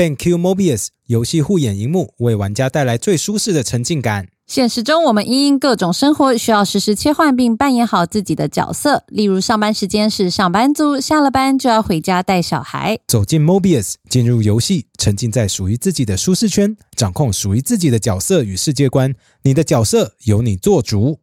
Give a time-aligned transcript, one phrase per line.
[0.00, 4.28] BenQ Mobius 游戏护眼荧幕，为玩家带来最舒适的沉浸感。
[4.46, 9.04] 现实中，我们因应各种生活需要实时切换，并扮演好自己的角色。
[9.08, 12.98] 例如，上班时间是上班族，下了班就要回家带小孩。
[13.06, 19.14] 走进 Mobius，进入游戏，沉浸在属于自己的舒适圈，掌控属于自己的角色与世界观。
[19.42, 21.18] 你的角色由你做主。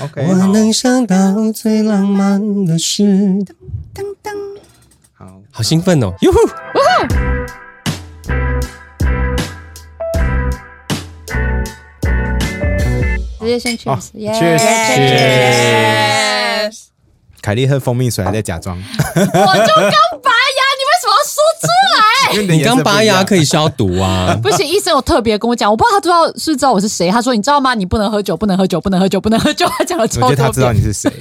[0.00, 3.02] OK，我能想到最浪漫的事。
[3.92, 4.32] 噔噔，
[5.22, 6.12] 好，好兴奋哦！
[6.20, 6.32] 哟。
[6.32, 6.38] 呼，
[13.38, 13.78] 直接先
[14.14, 16.86] 耶确实 Cheers
[17.40, 18.76] 凯莉喝蜂蜜水还在假装，
[19.14, 19.54] 我就刚拔牙，
[20.74, 22.02] 你为什么要说出来？
[22.32, 23.42] 因为你刚拔牙可以。
[23.52, 24.34] 消毒啊！
[24.40, 27.10] 不行，医生有特别跟我讲，我不知道他知道是不是知道我是谁。
[27.10, 27.74] 他说：“你知道吗？
[27.74, 30.30] 你不能喝酒，不能喝酒，不能喝酒，不能喝酒。”他讲了超多遍。
[30.30, 31.12] 我觉得他知道你是谁。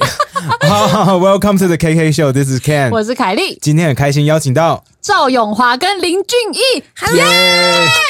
[0.69, 2.89] 好好好，Welcome to the KK Show，This is Ken。
[2.91, 7.17] 我是凯莉、今天很开心邀请到赵永华跟林俊逸。
[7.17, 7.25] 耶，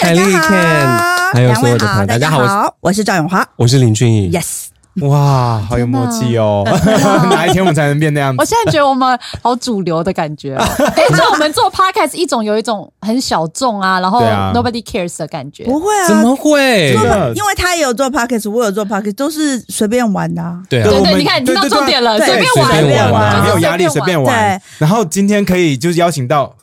[0.02, 4.30] 凯莉 Ken，好，还有所有的朋友，大家好，我是好，我是赵永华我是林俊逸。
[4.32, 4.66] ，Yes，
[5.08, 6.64] 哇，好有默契哦！
[7.32, 8.42] 哪一天我们才能变那样子？
[8.42, 10.64] 我现在觉得我们好主流的感觉、哦，
[10.96, 14.20] 哎，就我们做 podcast 一种有一种很小众啊，然后
[14.54, 15.64] nobody cares 的感觉。
[15.64, 16.92] 不会啊，怎么会？
[17.36, 20.60] 因为他也有做 podcast，我有做 podcast，都是随便玩的啊。
[20.70, 24.62] 对啊对，对，你看，你听到重点了，随便随玩，便玩啊没有压力，随便玩对。
[24.78, 26.54] 然后今天可以就是邀请到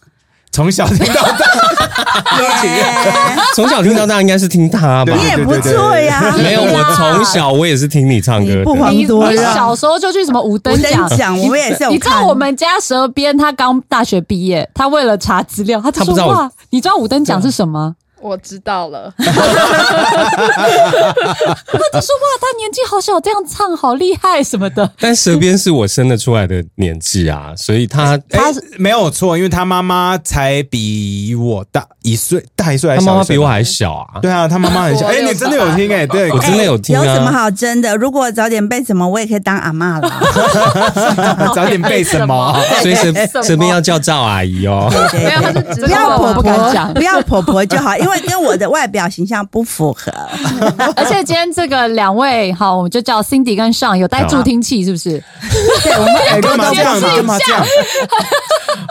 [0.59, 1.47] 从小听到大，
[3.55, 5.15] 从小听到大应该是听他吧对？
[5.15, 8.91] 你也不错呀，没有，我从小我也是听你唱歌你不的。
[8.91, 9.55] 你遑多你让。
[9.55, 11.17] 小时候就去什么五我等奖跟你？
[11.17, 11.87] 讲，我们也是。
[11.87, 17.95] 你知道我们家蛇边他刚大学毕业，他为了查资料，他就说他不知道你知道五等奖是什么？
[18.21, 19.39] 我知道了， 他就说
[22.17, 24.91] 哇，他年纪好小，这样唱好厉害什么的。
[25.01, 34.21] 但舌边是我生得出来的年纪啊，所以他他没有错，因为他妈妈才比我大一岁，大一岁还小一岁妈妈比我还小啊。
[34.21, 35.07] 对啊，他妈妈很小。
[35.07, 36.07] 我哎，你真的有听哎？
[36.07, 37.33] 对，我真的有听有什么啊。
[37.33, 37.95] 好争的？
[37.97, 40.11] 如果早点背什么，我也可以当阿嬷了。
[41.55, 42.59] 早点背什么？
[42.83, 43.13] 所以舌
[43.43, 44.89] 舌边要叫赵阿姨哦。
[45.11, 50.13] 对没有，他是直不要婆婆讲，不要婆婆就好，因为跟我的外表形象不符合。
[50.97, 55.23] 而且今天这个两位，好，我们就叫 Cindy 跟上有带助听器，是不是？
[55.83, 56.97] 对，我们哎， 干嘛这样？
[56.97, 57.65] 你干嘛这样？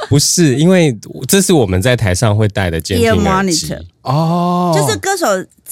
[0.09, 0.97] 不是，因为
[1.28, 3.75] 这是我们在台上会带的监听耳机。
[4.03, 5.25] 哦，就是歌手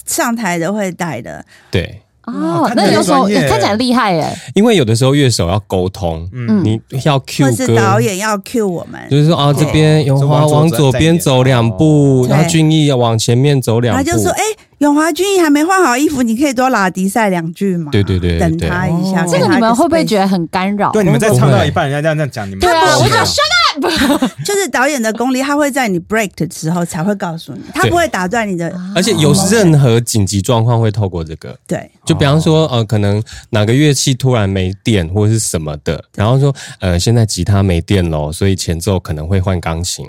[0.06, 4.28] 上台的会带的，对，哦，那有时候看起来厉害耶。
[4.54, 14.04] 因为有的时候乐手要沟通，嗯你要 cue 或是歌，导演要 cue 我们，就是说啊，这边永华往往左边走两步，对然后俊逸要往前面走两步。
[14.04, 14.42] 他就说：“哎、
[14.80, 19.24] 永华俊逸还没换好衣服，你可以多拉迪赛两句嘛。”对对对对等他一下。
[19.24, 20.26] 哦这个你们会不会觉得？
[20.26, 20.92] 很干扰？
[20.92, 23.55] 对，你们在唱到一半，人家这样这样讲，你们对啊，我想 shut up。
[24.46, 28.74] 就是导演的功力，他会在你 break 的时候才会告诉你，他不会打断你的。
[28.96, 40.06] 而且有任何紧急状况会透过这个，对，就比方说呃，可能哪个乐器突然没电或者是什么的，然后说呃，现在吉他没电喽，所以前奏可能会换钢琴。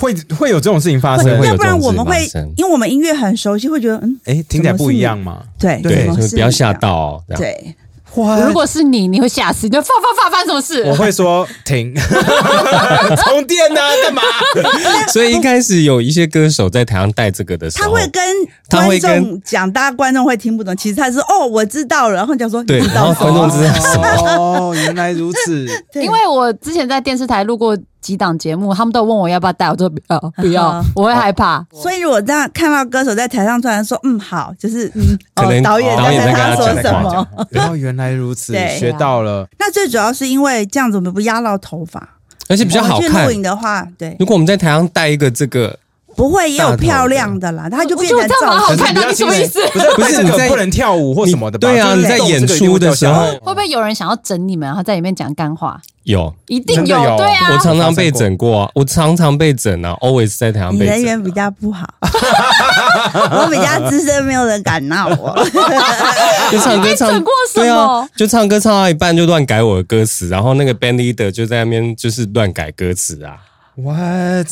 [0.00, 2.24] 会会有这种事情发生要不然我们会，
[2.56, 5.42] 因为我们音乐很熟悉，会觉得嗯，哎，听起来不一样嘛？
[5.58, 6.72] 对对不要吓。
[6.72, 7.24] 到哦。
[7.36, 7.74] 对，
[8.14, 10.82] 哇如果是你，你会吓死，你就发发发发生什么事？
[10.90, 11.94] 我会说停，
[13.24, 13.80] 充电呢？
[14.02, 14.22] 干嘛？
[15.12, 20.76] 所以一开始有一些歌手在台上带这个的时候，他会跟观他会跟众讲，大家观众会听不懂。
[20.76, 23.50] 其实他是哦，我知道了，然后讲说对你知道什然后观众么？
[23.50, 24.36] 知道什么。
[24.36, 25.66] 哦，原来如此。
[25.94, 31.64] 因为我之前在电视台录过几档节目，他们都问我要不要带，我说不要不要啊， 我会害怕。
[31.72, 35.02] 所以如果这样看到歌手在台上突然说嗯好，就是嗯
[35.36, 37.26] 哦可能导演导演在跟他说什么？
[37.50, 39.46] 然后 原来如此，对学到了。
[39.58, 42.16] 那最主要是因为这样子我们不压到头发，
[42.48, 43.30] 而且比较好看去录。
[43.32, 45.78] 影的话，对，如果我们在台上带一个这个，
[46.18, 48.74] 不会也有漂亮的啦，他就变成我觉得这样蛮好。
[48.74, 51.68] 看的你什么意思不是不是，你在不能跳舞或什么的吧？
[51.68, 55.80] 对啊，你在演出的时候会不会有人想要整你们，然后在里面讲干话？
[56.02, 57.52] 有，一定有对啊。
[57.52, 60.94] 我常常被整过啊，我常常被整啊，always 在台上你被整。
[60.96, 65.38] 人缘比较不好， 我比较资深，没有人敢闹我。
[66.50, 73.36] 就唱歌唱整过什么对啊，就唱歌唱到一半就乱改我的歌词，然后那个 band leader 就在那边就是乱改歌词啊。
[73.76, 74.48] What？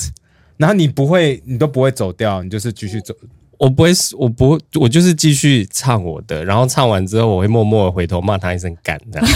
[0.56, 3.14] 然后你不会，你都不会走掉，你就是继续走。
[3.58, 9.26] 我不会，我不，我就是继续唱我的，然后唱完之后，我会默默的回头骂他一声“干”这样。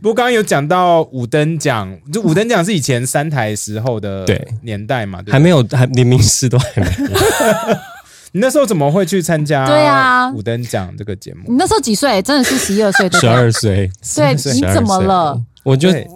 [0.00, 6.92] 不过刚刚有讲到五等奖，就五等奖是以前三台时候的对年代嘛，对不对还没有，还连名师都还没有。
[8.30, 9.66] 你那时候怎么会去参加？
[9.66, 12.22] 对啊五等奖这个节目你那时候几岁？
[12.22, 13.28] 真的是十一二岁，对十？
[13.28, 15.42] 二岁，对，你怎么了？？
[15.64, 16.06] 我就对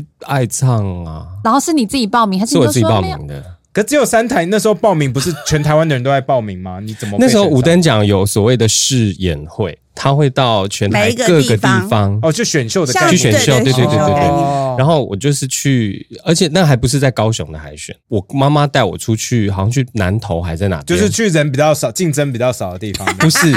[0.00, 3.42] 就爱唱啊，然后是你自己报名还是你就是我自己报没有名的。
[3.72, 6.80] 可只有三台，那时候报名不是全台湾的人都在报名吗？
[6.80, 11.88] 你怎么那时候选上五等奖有所谓的试演会，他会到全台各个地地方。
[11.88, 14.28] 方哦，就选秀的去选秀，对对对对对。
[14.28, 14.76] 哦。
[14.78, 23.06] 然后我就是去，而且那还不是在高雄的海选，我妈妈带我出去，好像去南投还在哪，就是去人比较少、竞争比较少的地方。
[23.16, 23.50] 不是，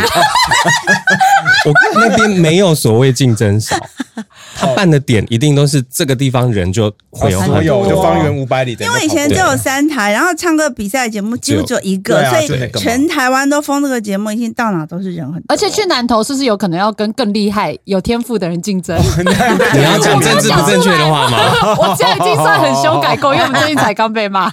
[1.65, 3.75] 我那边没有所谓竞争少，
[4.55, 12.47] 他办的点一定都是这个地方人就会有很多，有就方圆五百里的因为以前只有三台，然后唱歌比赛节目几乎只有一个，所以
[12.79, 15.45] 全台湾都封这个节目，已经到哪都是人很多。
[15.49, 18.95] 而且去南投是不是有可能要跟更厉害、有天赋的人竞争？
[19.73, 21.39] 你要讲政治不正确的话吗？
[21.75, 24.47] 我这样已经算很修改过，因为我们最近才刚被骂。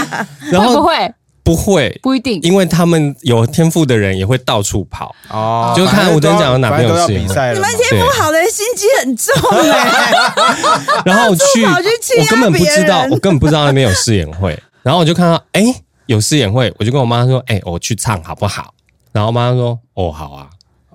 [0.50, 1.14] 然后会不会？
[1.44, 2.40] 不会，不一定。
[2.42, 7.22] 因为他们有天赋的人也会到处跑，哦，就看五等奖有哪边有试演。
[7.22, 10.12] 你们天赋好的人心机很重哎、
[11.04, 11.60] 然后我去，
[12.02, 15.62] 去我根本不知道，我根本不知道那边有试演会，然后我就看到，哎，
[16.06, 18.72] 有试演会，我就跟我妈说，哎，我去唱好不好？
[19.12, 20.46] 然后我妈说，哦，好啊。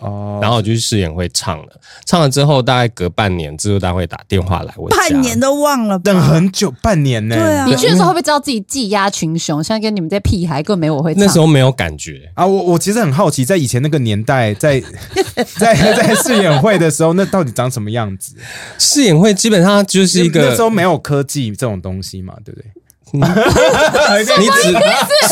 [0.04, 1.68] 哦，然后我就去试演会唱了，
[2.06, 7.36] 唱了之后大概隔半年，制作单位打电话来我家，半年都忘了吧，等很久，半年呢。
[7.36, 9.64] 对啊你去的时候会不会知道自己技压群雄？
[9.64, 11.24] 现在跟你们这屁孩根本没我会唱。
[11.24, 14.82] 那时候没有感觉，啊，我我其实很好奇，在以前那个年代，在
[15.58, 18.36] 在在试演会的时候，那到底长什么样子？
[18.78, 22.70] 试演会基本上就是一个那时候没有科技这种东西嘛，对不对？
[24.40, 24.74] 你指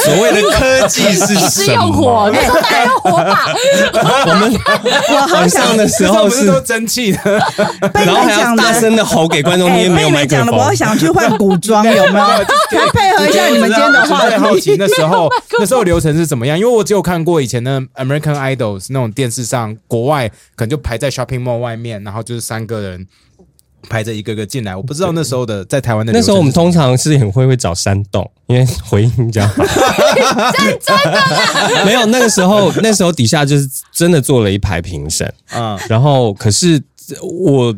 [0.03, 2.31] 所谓的科技是是什用火，么？
[2.31, 3.53] 那时候大家用火把。
[4.27, 4.53] 我们
[5.09, 7.19] 我好想晚上的时候是那时不是都蒸汽的，
[7.93, 10.73] 然后还要大声的吼给观众哎听，没有麦克们讲的，我要。
[10.73, 12.27] 想去换古装， 有没有？
[12.27, 14.75] 来配合一下你们今天的话很好奇。
[14.77, 15.27] 那时候
[15.59, 16.57] 那时候流程是怎么样？
[16.57, 23.05] 因为我只有看过以前的 American Idols 那种电视上，国外可能就排在 shopping mall 外面，然后就是三个人
[23.89, 24.75] 排着一个个进来。
[24.75, 29.63] 我不知道那时候的在台湾的那时候我们通常是很会会找山洞，因为回音比较好。
[31.85, 36.81] 没有，那个时候那时候底下就是真的做了一排评审，嗯然后可是
[37.21, 37.75] 我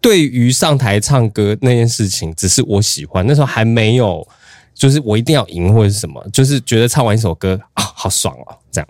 [0.00, 4.26] 对于上台唱歌那件事情，只是我喜欢，那时候还没有，
[4.74, 8.88] 就是我一定要赢或者是什么，就是觉得唱完一首歌啊，好爽哦，这样。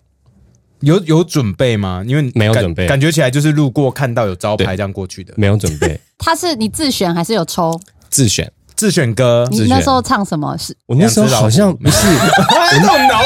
[0.84, 2.02] 有有准备吗？
[2.06, 5.32] 因为感没有准备感觉起来就是路过看到有招牌对这样过去的。
[5.36, 7.80] 没有准备， 他是你自选还是有抽？
[8.10, 8.50] 自选。
[8.76, 10.56] 自选歌你那时候唱什么？
[10.58, 13.24] 是我那时候好像不是，， I don't know,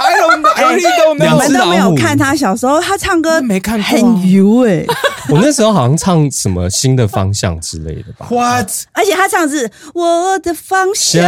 [0.00, 1.36] I don't know, I really don't 你。
[1.36, 4.82] 们都没有看他小时候，他唱歌没看很油哎、
[5.30, 8.26] 我那时候好像唱什么新的方向之类的吧。
[8.30, 8.70] What？
[8.92, 11.22] 而且他唱的是我的方向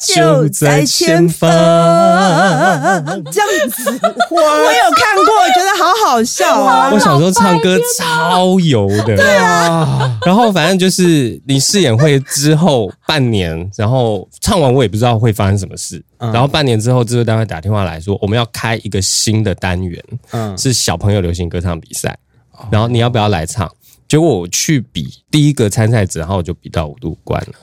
[0.00, 1.48] 就在前方，
[3.30, 3.90] 这样子，
[4.30, 6.98] 我有看过，我觉得好好笑啊我！
[6.98, 10.18] 小时候唱歌超油的，对啊。
[10.26, 16.02] 然后反正就是你试演会之后半年，然后唱完我也不知道会发生什么事。
[16.24, 22.16] 嗯然后半年之后，制作单位打电话来说，我们要开一个新的单元，嗯，是小朋友流行歌唱比赛，
[22.70, 23.70] 然后你要不要来唱？
[24.08, 27.54] 结果我去比第一个参赛者，然后我就比到五度关了。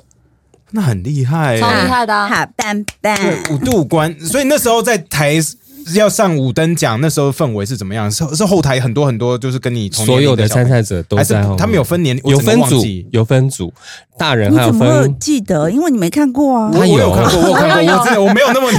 [0.72, 3.16] 那很厉害超欸，厉害的啊好棒棒！
[3.16, 4.18] 对，五度关。
[4.20, 5.36] 所以那时候在台
[5.94, 8.10] 要上五等奖，那时候氛围是怎么样？
[8.12, 13.74] 是是后台很多很多，就是跟你同所有的参赛者都还是在后他们有分年有分组，有分组，
[14.18, 15.70] 大人还有你怎么会分记得？
[15.70, 16.70] 因为你没看过啊。
[16.74, 18.72] 我他有有看过，我有看过， 我真的我没有那么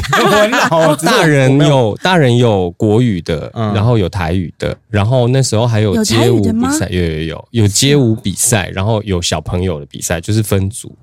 [1.05, 10.95] 大人有有大人有国语的，嗯然后有台语的，然后那时候还有街舞比赛，有有有有街舞比赛，然后有小朋友的比赛，就是分组。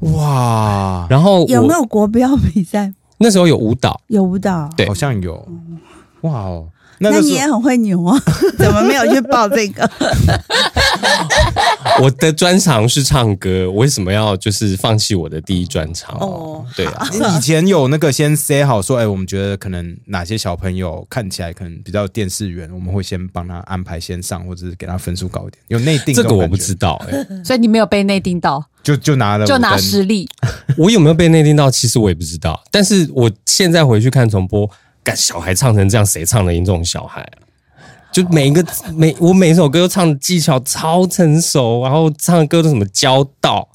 [0.00, 2.92] 哇，然后有没有国标比赛？
[3.18, 4.68] 那时候有舞蹈，有舞蹈？
[4.76, 4.86] 对。
[4.86, 5.46] 好像有，
[6.22, 6.68] 哇哦，
[7.10, 8.18] 那那你也很会扭啊？
[8.58, 9.88] 怎么没有去报这个？
[12.00, 16.16] 我的专长是唱歌，我为什么要就是放弃我的第一专长？
[16.16, 25.62] 哦哦，对啊，你以前有那个先 say 好说，哎，我们觉得可能哪些小朋友看起来可能比较电视员，我们会先帮他安排先上，或者是给他分数高一点。
[25.68, 30.28] 有内定这个我不知道哎、 所以你没有被内定到，就就拿了就拿实力。
[30.76, 32.60] 我有没有被内定到，其实我也不知道。
[32.70, 34.68] 但是我现在回去看重播，
[35.04, 37.44] 干小孩唱成这样，谁唱得赢这种小孩啊？
[38.10, 43.68] 就每一个每我每一首歌都唱的技巧超成熟，然后唱的歌都什么交道，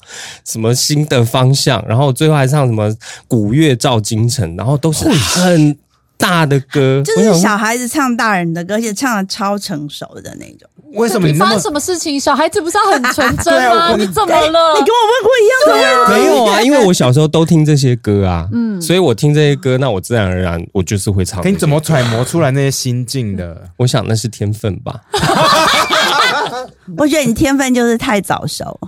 [0.46, 2.90] 什么新的方向，然后最后还唱什么
[3.28, 5.76] 古乐照京城，然后都是很
[6.16, 10.69] 大的歌，就是小孩子唱大人的歌，而且唱的超成熟的那种。
[10.94, 12.18] 为什么你发生什么事情？
[12.18, 13.94] 小孩子不是要很纯真 吗？
[13.96, 14.84] 你怎么了你？
[14.84, 16.08] 跟我问过一样的呀？
[16.10, 21.42] 没有啊，因为我小时候都听这些歌啊，嗯，所以我听这些歌，那我自然而然我就是会唱。
[21.42, 21.80] 可你怎么？
[21.80, 23.70] 揣摩出来那些心境的？
[23.78, 25.00] 我想那是天分吧。
[26.98, 28.78] 我觉得你天分就是太早熟，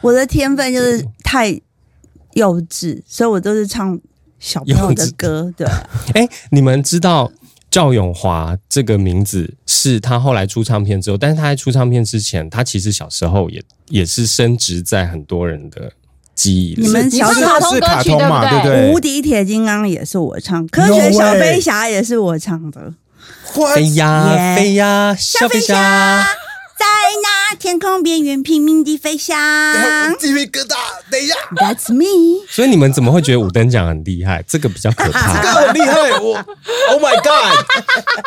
[0.00, 1.48] 我的天分就是太
[2.34, 3.98] 幼稚，所以我都是唱
[4.38, 5.52] 小朋友的歌。
[5.56, 5.66] 对，
[6.14, 7.30] 哎，你们知道
[7.70, 15.92] 赵永华这个名字是他后来出唱片之后，但是他在出唱片之前，他其实小时候也也是升值在很多人的
[16.34, 16.82] 记忆里。
[16.82, 18.92] 你们小时候是卡通嘛，对不对？
[18.92, 22.92] 无敌铁金刚也是我唱，科学小飞侠也是我唱的。
[23.74, 25.74] 飞呀飞呀，小飞侠，
[26.78, 26.86] 在
[27.22, 29.36] 那天空边缘拼命地飞翔。
[30.18, 30.74] 鸡皮疙瘩，
[31.10, 32.44] 等一下，That's me。
[32.48, 34.42] 所以你们怎么会觉得五等奖很厉害？
[34.46, 35.42] 这个比较可怕 这。
[35.42, 36.34] 个很厉害，我
[36.90, 37.64] Oh my God，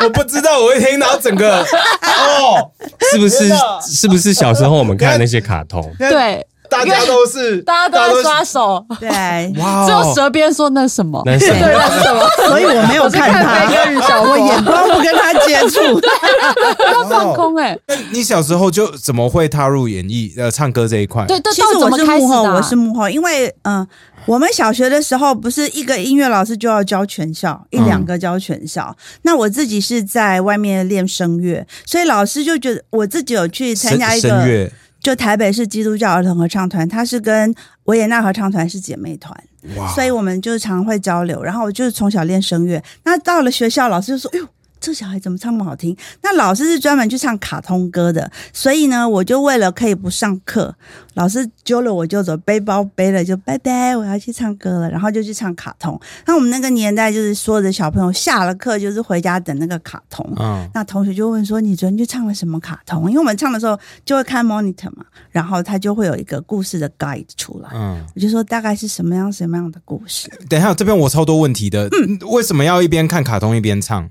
[0.04, 2.72] 我不知道，我会听到整个哦，
[3.12, 3.50] 是不是？
[3.90, 5.94] 是不是小时候我们看那些卡通？
[5.98, 6.46] 对，
[6.78, 9.10] 大家都是，大家都在刷手，对，
[9.58, 11.22] 哇哦，只有蛇边说那是什么？
[11.26, 12.28] 那是什么对，那是什么？
[12.48, 16.02] 所以我没有看他，飞哥与小我眼光不跟他接触。
[16.92, 21.26] 要放空哎，那你小时候就怎么会踏入演艺呃唱歌这一块？
[21.26, 22.44] 对，这其实我是幕后？
[22.44, 23.88] 我是幕后，因为嗯、呃
[24.26, 28.96] 我们小学的时候不是一个音乐老师就要教全校，一两个教全校。
[29.24, 34.72] 那我自己是在外面练声乐，所以老师就觉得我自己有去参加一个，声乐，
[35.04, 39.38] 就台北市基督教儿童合唱团，它是跟维也纳合唱团是姐妹团。
[39.78, 41.44] 哇，所以我们就常会交流。
[41.44, 44.48] 然后我就是从小练声乐，那到了学校，老师就说：“哎呦。”
[44.84, 45.96] 这小孩怎么唱那么好听？
[46.22, 50.76] 那老师是专门去唱卡通歌的，所以呢，我就为了可以不上课，
[51.14, 55.98] 老师揪了我就走，背包背了就拜拜，我要去唱歌了，然后就去唱卡通。
[56.26, 67.70] 那我们那个年代就是所有的小朋友下了课就是回家等那个卡通，嗯，那同学就问说：“你昨天去唱了什么卡通？”因为我们唱的时候就会看 monitor 嘛，然后他就会有一个故事的 guide 出来。
[67.74, 70.30] 嗯，我就说大概是什么样什么样的故事。
[70.50, 71.88] 等一下，这边我超多问题的，
[72.30, 74.10] 为什么要一边看卡通一边唱？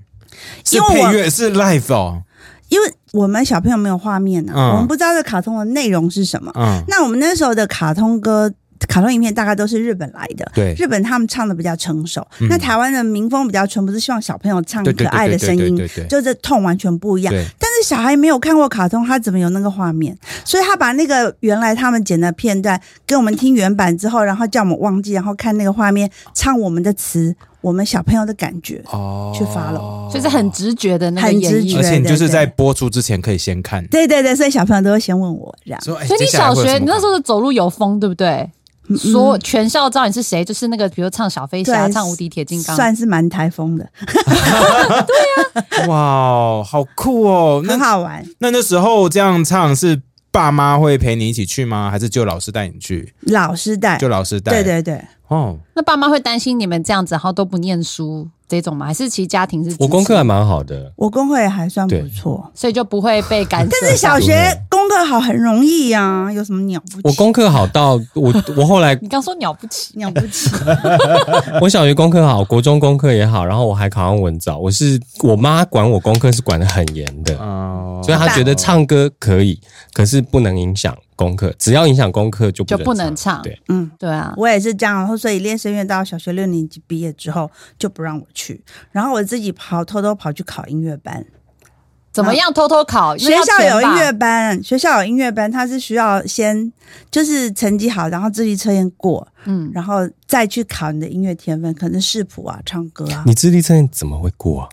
[0.64, 2.22] 是因为乐是 live 哦，
[2.68, 6.50] 因为我们小朋友没有画面呢、嗯我们不知道这卡通的内容是什么。
[6.54, 8.50] 嗯，那我们那时候的卡通歌、
[8.88, 12.26] 卡通影片大概都是日本来的，对日本他们唱的比较成熟。
[12.40, 15.76] 嗯那台湾的民风比较纯，不是希望小朋友唱可爱的声音
[16.08, 17.32] 就这痛完全不一样。
[17.32, 20.16] 对，但是小孩没有看过卡通，他怎么有那个画面？
[20.44, 28.82] 所以他把那个原来他们剪的片段给我们听原版之后，然后叫我们忘记，然后看那个画面，唱我们的词，我们小朋友的感觉。
[28.90, 35.80] 哦，去 follow 就是很直觉的那个很演绎直觉而且你就是对对在播出之前可以先看，对对对，所以小朋友都会先问我这样。
[35.80, 38.50] 所以你小学你那时候的走路有风，对不对？
[38.98, 43.88] 说全校知道你是谁，就是那个比如唱小飞侠、唱无敌铁金刚，算是蛮台风的，
[45.86, 47.62] 哇，好酷哦！
[47.64, 48.26] 那很好玩。
[48.40, 50.02] 那那时候这样唱是
[50.32, 51.90] 爸妈会陪你一起去吗？
[51.90, 53.14] 还是就老师带你去？
[53.20, 54.52] 老师带，就老师带？
[54.52, 55.00] 对对对，
[55.32, 58.86] 哦，那爸妈会担心你们这样子，然后都不念书这种吗？
[58.86, 62.06] 还是其实家庭是我功课还蛮好的，我功课也还算不对。
[62.10, 63.70] 错，所以就不会被干涉。
[63.80, 64.34] 但是小学
[64.68, 67.00] 功课好很容易呀、有什么了不起？
[67.04, 70.50] 我功课好到我我后来 你刚说了不起，了不起，
[71.62, 74.58] 我小学功课好，国中功课也好，然后我还考上文藻。
[74.58, 79.58] 我是我妈管我功课是管的很严的，哦，所以她觉得唱歌可以，
[79.94, 83.90] 可是不能影响功课，只要影响功课就不就不能唱对，嗯。
[83.98, 91.24] 对啊，我也是这样，然后所以练声乐到小学六年级毕业之后就不让我去，然后我自己跑偷偷跑去考音乐班。
[92.12, 93.16] 怎么样偷偷考？
[93.16, 96.70] 学校有音乐乐，班，学校有音乐班，他是需要先
[97.10, 104.68] 就是成绩好，然后智力测验过，嗯，然后再去考你的音乐天分，可能视谱啊、唱歌啊，你智力测验怎么会过啊？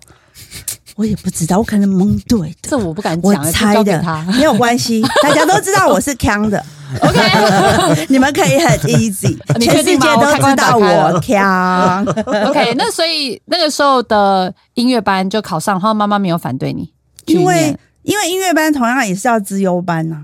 [1.00, 2.56] 我也不知道，我可能蒙对的。
[2.64, 4.04] 这我不敢我讲，我猜的。
[4.36, 6.62] 没有关系， 大家都知道我是腔的
[7.00, 7.18] ，OK。
[8.10, 12.04] 你们可以很 easy， 全世界都知道我腔。
[12.50, 16.92] OK，那所以那个时候的音乐班就考上，然后妈妈没有反对你
[17.28, 20.18] 因为，因为音乐班同样也是要资优班呐、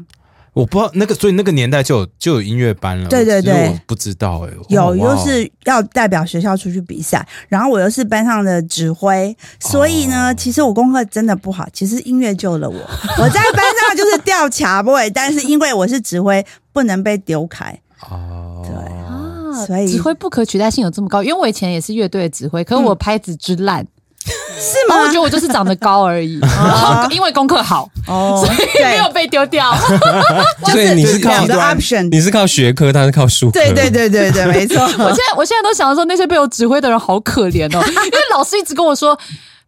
[0.55, 3.09] 我不知道那个，所以那个年代就有就有音乐班了。
[3.09, 12.75] 对对对我不知道哎、有，哦又是要代表学校出去比赛，然后我又是班上的指挥，所以呢，其实我功课真的不好，其实音乐救了我。
[13.21, 17.77] 我在班上就是掉卡位，但是因为我是指挥，不能被丢开。
[18.09, 23.85] 哦，对啊所以指挥不可取代性有这么高，因为我以前也是乐队的指挥，可是我拍子之烂，
[24.25, 25.13] 是吗我觉？
[25.13, 29.75] 得我就是长得高而已， 然后因为功课好，哦， 所以没有被丢掉。
[30.72, 32.10] 所以你是靠两个端 option。
[32.10, 33.60] 你是靠学科，他是靠数科。
[33.60, 34.82] 对对对对对，没错。
[34.84, 39.17] 我现在我现在都想说，那些被我指挥的人好可怜哦，因为老师一直跟我说。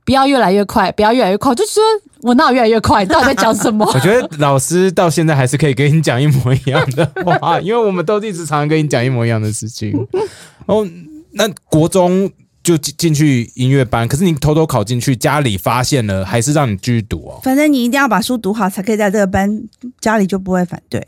[0.06, 1.84] 不要越来越快，不要越来越快，我就说
[2.22, 3.04] 我哪有越来越快？
[3.04, 3.86] 你到底在讲什么？
[3.94, 7.06] 我觉得老师到现在还是可以跟你讲一模一样的
[7.42, 9.94] 话，因为我们都一直常常跟你讲一模一样的事情。
[10.66, 10.88] 哦，
[11.34, 12.32] 那国中
[12.68, 17.40] 就进进去音乐班，可是你偷偷考进去，家里发现了，还是让你继续读哦。
[17.42, 19.64] 反正你一定要把书读好，才可以在这个班，
[20.02, 21.00] 家里就不会反对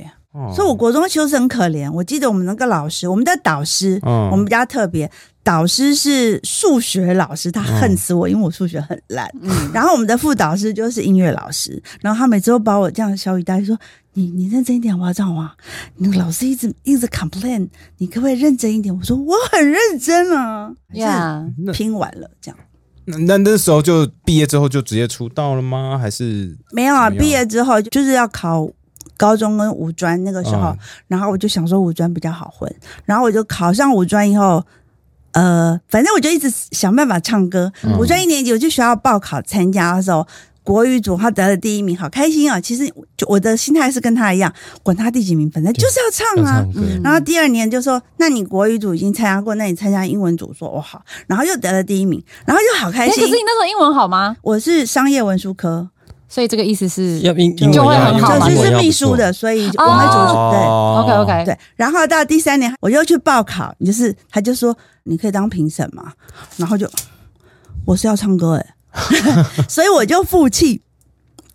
[0.55, 1.91] 所以，我国中其实很可怜。
[1.91, 5.11] 我记得我们那个老师，我们的导师，嗯我们比较特别，
[5.49, 9.27] 导师是数学老师，他恨死我，因为我数学很烂。
[9.41, 13.75] 嗯，然后我们的副导师就是音乐老师，然后他每次都把我这样小雨带说
[14.13, 15.53] ：“你你认真一点，我要这样吗？
[15.95, 22.59] 那个老师一直一直 complain，你可不可以认真一点？”我说：“我很认真啊。”呀，那拼完了这样。
[23.05, 25.97] 那那那时候就毕业之后就直接出道了吗？
[25.97, 28.69] 还是没有啊，毕业之后就是要考
[29.17, 30.77] 高中跟五专那个时候，嗯
[31.07, 32.71] 然后我就想说五专比较好混，
[33.05, 34.63] 然后我就考上五专以后，
[35.31, 37.71] 呃，反正我就一直想办法唱歌。
[37.83, 40.27] 嗯五专一年级我去学校报考参加的时候。
[40.61, 42.61] 国语组他得了第一名，好开心啊！
[42.61, 42.85] 其实
[43.17, 46.61] 就我的心态是跟他一样，管他第几名，反正就是要唱啊。
[46.61, 53.41] 唱，嗯然后第二年就说：“那你国语组已经参加过，那你参加英文组。”说：“哦好。”然后又得了第一名，然后就好开心，可是你。
[53.43, 54.37] 那时候英文好吗？
[54.43, 55.89] 我是商业文书科，
[56.29, 61.53] 所以这个意思是要英就会很好嘛就是是秘书的，所以我们组哦，OK OK，对。
[61.53, 61.57] 对。
[61.75, 66.13] 然后到第三年，我又去报考，就是他就说你可以当评审嘛，
[66.57, 66.87] 然后就
[67.85, 68.65] 我是要唱歌哎，
[69.67, 70.81] 所以我就负气，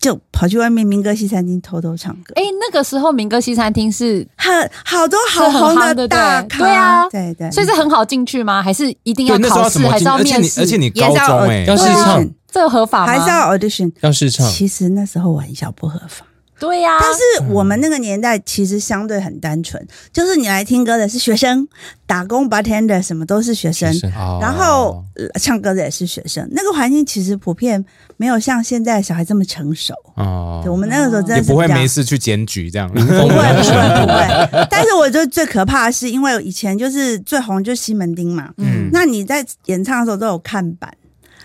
[0.00, 2.34] 就跑去外面民歌西餐厅偷偷唱歌。
[2.34, 7.08] 哎，那个时候民歌西餐厅是，很好多好红的大咖，对对啊。
[7.08, 8.60] 对对，所以是很好进去吗？
[8.60, 10.60] 还是一定要考试，还是要面试？
[10.60, 13.12] 你而且你也是要高中哎，要试唱，这合法吗？
[13.12, 13.90] 还是要 audition。
[14.00, 16.24] 要试唱，其实那时候我很小不合法，
[16.60, 21.66] 对呀，但是我们那个年代其实相对很单纯，就是你来听歌的是学生，
[22.06, 27.84] 打工 bartender 什么都是学生，学生哦然后、呃唱歌的也是学生，那个环境其实普遍
[28.16, 29.92] 没有像现在小孩这么成熟。
[30.14, 32.88] 哦对，我们那个时候真的是不会没事去检举这样。
[32.88, 34.66] 不会不会不会。
[34.70, 40.92] 但是我觉得最可怕的是，因为以前就是最红就是西门町嘛，嗯那你在演唱的时候都有看板，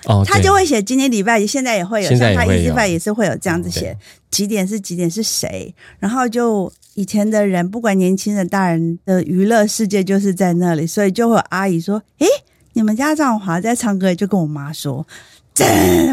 [0.05, 3.97] 哦，他就会写今天礼拜，现在也会有，像他一礼拜也是会有这样子写
[4.31, 12.27] 几点是几点是谁，然后就以前的人不管年轻人大人的娱乐世界就是在那里，所以就会有阿姨说：“诶，
[12.73, 15.05] 你们家张华在唱歌，就跟我妈说。”
[15.51, 15.67] 真，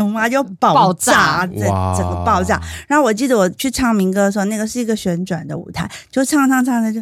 [0.04, 2.60] 我妈就爆爆炸炸，整个爆炸。
[2.88, 7.00] 然后我记得我去唱民歌的时候，那个是一个旋转的舞台，就唱唱唱的就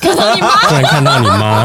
[0.00, 1.64] 看到你妈，突然看到你妈，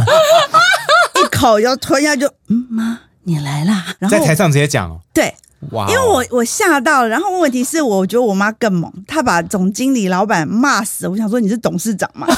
[1.20, 3.96] 一口就吞下就，嗯妈你来啦。
[4.00, 5.34] 然后在台上直接讲哦，对，
[5.72, 11.08] 哇哦，因为我我吓到了，然后问题是，我觉得我妈更猛，她把总经理、老板骂死。
[11.08, 12.26] 我想说你是董事长嘛？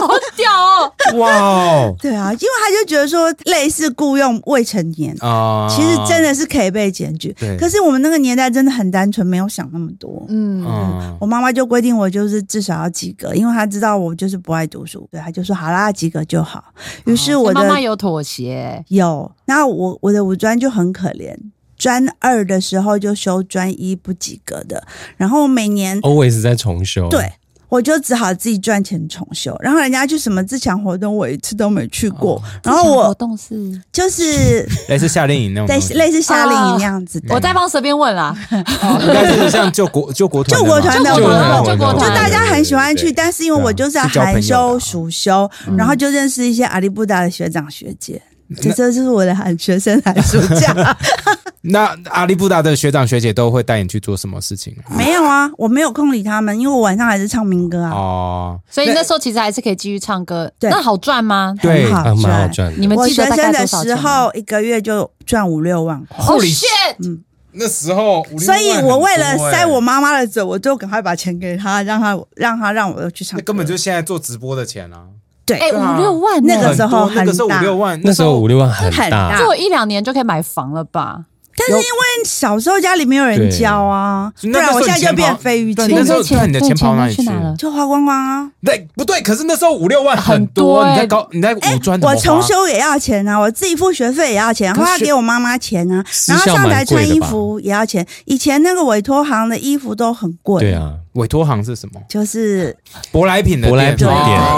[0.00, 1.18] 好屌哦！
[1.18, 7.56] 哇哦对啊，因为他就觉得说类似雇佣未成年，啊，其实真的是可以被检举对。
[7.58, 10.24] 可是我们那个年代真的很单纯，没有想那么多。
[10.28, 16.62] 嗯，嗯我妈妈就规定我就是至少要及格，因为她知道我就是不爱读书，对，她就说好啦，及格就好。
[17.04, 21.36] 于是我的妈妈有妥协，有，那我我的五专就很可怜，
[21.76, 27.32] 专二的时候就修专一不及格的，然后每年 always 在重修，对。
[27.68, 32.42] 我就只好自己赚钱重修，然后人家去什么自强活动，我一次都没去过。
[32.62, 33.54] 然后我活我动是
[33.92, 42.08] 就是 类似夏令营那种类东西， 类似夏令营那样子的，我在帮随便问啦，应该是像救国救国团的救国团的救国团团救国团。
[42.08, 48.20] 就大家很喜欢去，但是因为我就是寒修、啊暑修，然后就认识一些阿里布达的学长学姐。
[48.62, 50.96] 这就是我的寒学生寒暑假。
[51.70, 54.96] 那阿里布达的学长学姐都会带你去做什么事情啊？
[54.96, 57.90] 没有啊，我没有空理他们，因为我晚上还是唱民歌啊。
[57.90, 60.50] 哦，所以那时候其实还是可以继续唱歌。
[60.58, 61.54] 对那好赚吗？
[61.60, 62.72] 对很好啊，蛮好赚。
[62.78, 63.82] 你们记得大学生的概多少？
[63.84, 66.16] 时候，一个月就赚五六万块。
[66.18, 67.18] 哦 Holy shit！
[67.52, 73.42] 那时候，所以我为了塞我妈，妈妈的嘴，我就赶快把钱给她，让她让她让我去唱歌。
[73.42, 75.04] 那根本就现在做直播的钱啊！
[75.44, 81.24] 对，五六万呢，那个时候很多那个时候五六万，那时候五六万很大，做一两年就可以买房了吧？
[81.58, 87.54] 但是因为小时候家里没有人教啊，不对然我现在就变费玉清对那时候钱你的钱跑哪里去了？
[87.58, 88.50] 就花光光啊。
[88.64, 89.20] 对，不对？
[89.22, 98.06] 可是那时候五六万很多，你在高你在五专我重修也要钱啊，我自己付学费也要钱，花给我妈妈钱啊，然后上台穿衣服也要钱。
[98.26, 102.00] 以前那个委托行的衣服都很贵，对，啊，委托行是什么？
[102.08, 102.76] 就是
[103.12, 104.06] 舶来品的舶来品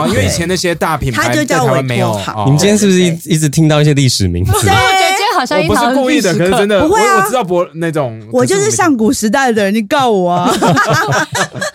[0.09, 2.35] 因为以前那些大品牌它就叫委托行。
[2.35, 4.53] 哦你们今天是不是一一直听到一些历史名字？
[5.41, 10.51] 我不是故意的，可是真的，不会啊我我知道博那种，我就是上古时代的人，你告我啊！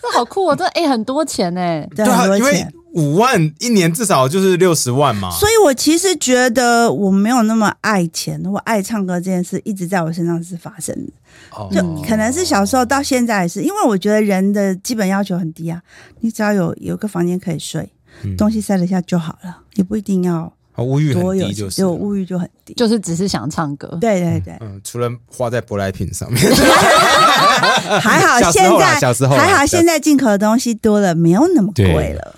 [0.02, 0.56] 这好酷哦！
[0.56, 1.62] 这哎很多钱呢。
[1.96, 2.66] 对，对啊，因为。
[2.96, 11.12] 五万一年至少就是六十万嘛，所以我其实觉得我没有那么爱钱，我爱唱歌这件事一直在我身上是发生的。
[11.52, 15.82] 哦就可能是小时候到现在也是，因为我觉得人的基本要求很低啊，
[16.22, 17.92] 你只要有有个房间可以睡，
[18.24, 22.74] 嗯东西塞得下就好了，也不一定要啊物欲很低，就是就物欲就很低。
[22.74, 23.98] 就是只是想唱歌。
[24.02, 26.42] 对对对，嗯，除了花在舶来品上面，
[28.02, 32.36] 还好小时候啦现在小时候还好现在进口的东西多了，没有那么贵了。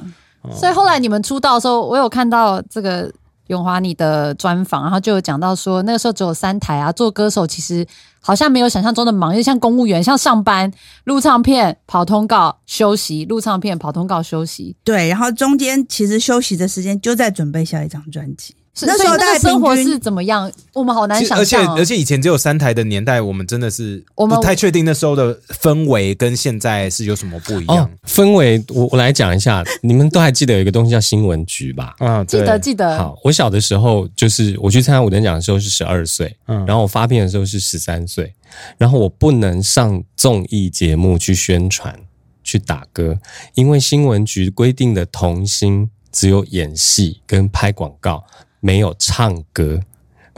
[0.55, 3.11] 所以后来你们出道的时候，我有看到这个
[3.47, 7.85] 永华你的专访，然后就有讲到说，那个时候只有三台啊，做歌手其实
[8.19, 10.71] 好像没有想象中的忙，因为像公务员，像上班、
[11.05, 14.75] 录唱片、跑通告、休息、录唱片、跑通告、休息。
[14.83, 18.55] 对，然后中间其实休息的时间就在准备下一张专辑。
[18.85, 20.51] 那时候大概那个生活是怎么样？
[20.73, 21.77] 我们好难其实而且想象、哦。
[21.79, 31.95] 而且以前只有三台的年代，我们真的是我们不太确定那时候的氛围跟现在是有什么不一样哦。，氛围我我来讲一下，你们都还记得有一个东西叫新闻局吧？
[31.99, 38.33] 啊，记得对记得，好，我小的时候就是我去参加五等奖的时候是十二岁，嗯然后我发片的时候是十三岁，
[38.77, 41.97] 然后我不能上综艺节目去宣传、
[42.43, 43.17] 去打歌，
[43.55, 48.23] 因为新闻局规定的童星只有演戏跟拍广告，
[48.67, 49.79] 没有唱歌。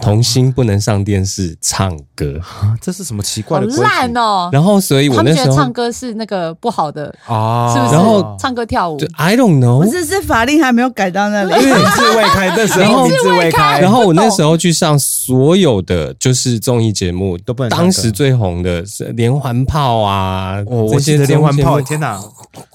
[0.02, 4.50] 童星不能上电视唱歌，啊 这是什么奇怪好的规矩烂哦。
[4.50, 7.74] 然后所以我他们那时候觉得唱歌是那个不好的，啊？
[7.74, 7.96] 是不是？
[7.96, 11.52] 然后唱歌跳舞就 I don't know，不是，是法令还没有改到那里。
[11.52, 22.18] 因为名字未开，那时候名字未开，然后我那时候去上所有的就是综艺节目，都不能唱歌当时最红的是连环炮啊，这些记得连环炮，综艺节天哪！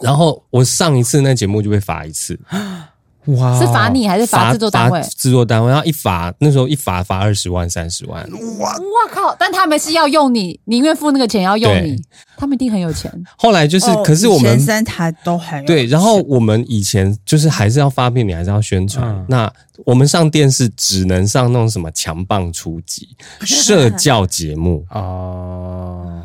[0.02, 2.38] 然后我上一次那节目就被罚一次，
[3.26, 5.00] 哇是罚你还是罚制作单位？
[5.02, 5.08] 罚？
[5.08, 8.22] 制作单位，然后一罚那时候一罚罚二十万三十万，
[8.58, 8.74] 哇。
[9.10, 9.36] 靠！
[9.38, 12.02] 但他们是要用你，宁愿付那个钱要用你，
[12.36, 13.12] 他们一定很有钱。
[13.36, 19.06] 后来就是，哦可是我们以前三台都很对，然后我们以前就是还是要发片，你还是要宣传。
[19.06, 19.24] 嗯。
[19.28, 19.52] 那
[19.84, 23.08] 我们上电视只能上那种什么强棒初级、
[23.44, 26.22] 社教节目，哦，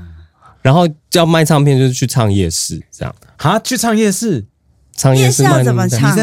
[0.61, 3.13] 然后要卖唱片就是去唱夜市，这样。
[3.37, 4.45] 哈，去唱夜市，
[4.95, 6.15] 唱夜市要怎么唱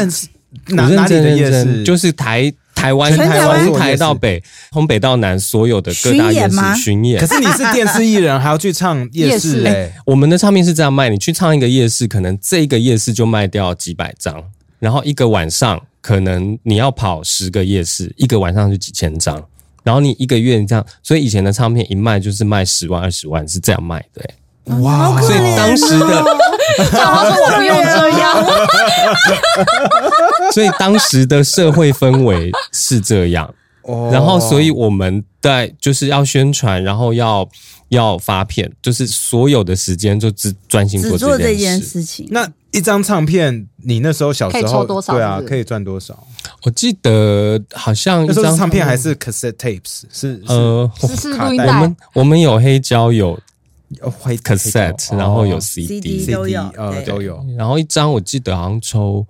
[0.67, 1.83] 哪哪里的夜市？
[1.83, 7.19] 就是台台湾全台湾从台到北，从北到南，所有的各大夜市巡演。
[7.19, 7.27] 可。
[7.27, 9.67] 是你是电视艺人，还要去唱夜夜市市。
[9.67, 14.43] 哎，我们的唱片是这样卖，你去唱一个夜市，可能这个夜市就卖掉几百张，
[14.79, 19.43] 然后一个晚上可能你要跑十个夜市，一个晚上就几千张，
[19.83, 24.33] 然后你一个月这样，所以以前的唱片一卖就是卖十万二十万，是这样卖的、欸。
[24.81, 26.23] 哇，所以当时的
[26.91, 28.45] 他说 我不用这样，
[30.53, 33.53] 所以当时的社会氛围是这样。
[33.83, 37.47] 哦然后，所以我们在就是要宣传，然后要
[37.87, 42.03] 要发片，就是所有的时间就只专心做做这件这件事。
[42.03, 42.27] 情。
[42.29, 46.21] 那一张唱片，你那时候小时候可以多少对啊可以赚多少？
[46.63, 50.01] 我记得好像一张那时候唱片还是 cassette tapes？
[50.11, 51.97] 是呃，是是卡带录音带我们。
[52.15, 53.39] 我们有黑胶，有
[54.01, 57.41] 呃灰 cassette，然后有 CD，CD 都有呃都有。
[57.57, 59.25] 然后一张我记得好像抽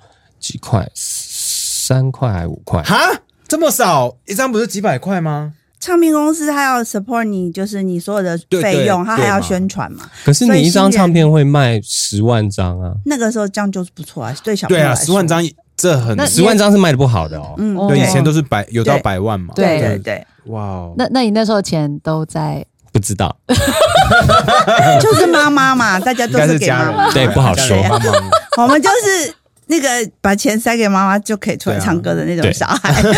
[0.48, 2.82] 几块，三块还五块。
[2.84, 2.96] 哈，
[3.50, 5.52] 这么少，一张不是几百块吗？
[5.78, 10.10] 唱片公司它要 support 你，就是你所有的对费用，对它还要宣传嘛。
[10.24, 17.54] 可是你一张唱片会卖十万张啊，那个时候这样就是不错啊，对小朋对啊，十万，张这很十万张是卖的不好的哦。
[17.58, 17.76] 嗯。
[17.78, 17.88] 哦。
[17.90, 19.54] 对，以前都都是百有到百万嘛。
[19.54, 22.66] 对对对，哇哦，那那你那时候钱都在？
[22.94, 23.36] 不知道，
[25.00, 26.92] 就是妈妈嘛，大家都是给是家人。
[26.92, 27.78] 妈妈，对不好说。
[28.58, 29.32] 我们就是
[29.67, 29.88] 那个
[30.21, 33.13] 把钱塞给妈妈就可以出来唱歌的那种小孩，天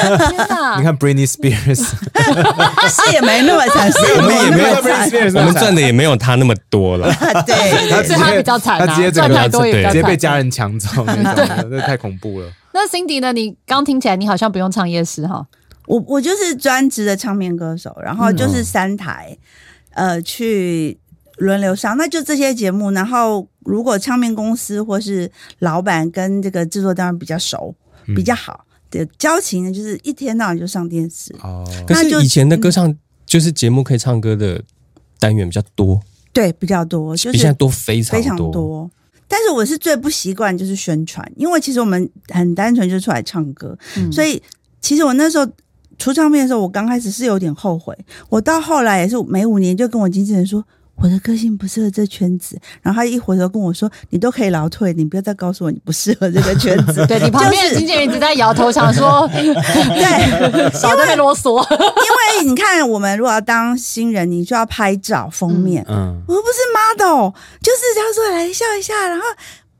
[0.48, 0.78] 哪。
[0.78, 0.84] 你！
[0.84, 1.76] 看 Britney Spears，
[2.90, 7.12] 是也没那么惨，是我们也那没有我们赚的也没有他那么多了。
[7.46, 8.16] 对。
[8.18, 12.52] 他比较惨啊他直接赚太多也直接被家人抢走那种，那太恐怖了。
[12.74, 13.32] 那 Cindy 呢？
[13.34, 15.46] 你刚听起来你好像不用唱夜市哈，
[15.86, 19.38] 我我就是专职的唱片歌手，然后就是三台，
[19.94, 20.98] 呃，去
[21.40, 22.92] 轮流上，那就这些节目。
[22.92, 27.74] 然后如果唱片公司或是老板跟这个制作单位比较熟、
[28.16, 31.36] 比较好的交情呢，就是一天到晚就上电视。
[31.42, 34.62] 哦，可那就是以前的歌唱就是节目可以唱歌的
[35.20, 36.00] 单元比较多，
[36.32, 38.90] 对，比较多，就是比现在多非常非常多。
[39.28, 44.42] 但是我是最不习惯就是宣传，因为其实我们很单纯就出来唱歌，嗯所以
[44.82, 45.48] 其实我那时候
[46.00, 47.96] 出唱片的时候，我刚开始是有点后悔。
[48.30, 50.66] 我到后来也是每五年就跟我经纪人说，
[51.02, 52.60] 我的个性不适合这圈子。
[52.82, 57.06] 然后他一回头跟我说，你都可以劳退，你不要再告诉我你不适合这个圈子。
[57.08, 61.62] 对你旁边的经纪人一直在摇头， 想说对， 少在啰嗦。
[61.72, 65.86] 因为你看，我们如果要当新人，你就要拍照封面。
[65.88, 67.32] 嗯，我又不是 model，
[67.62, 69.26] 就是他说来笑一下，然后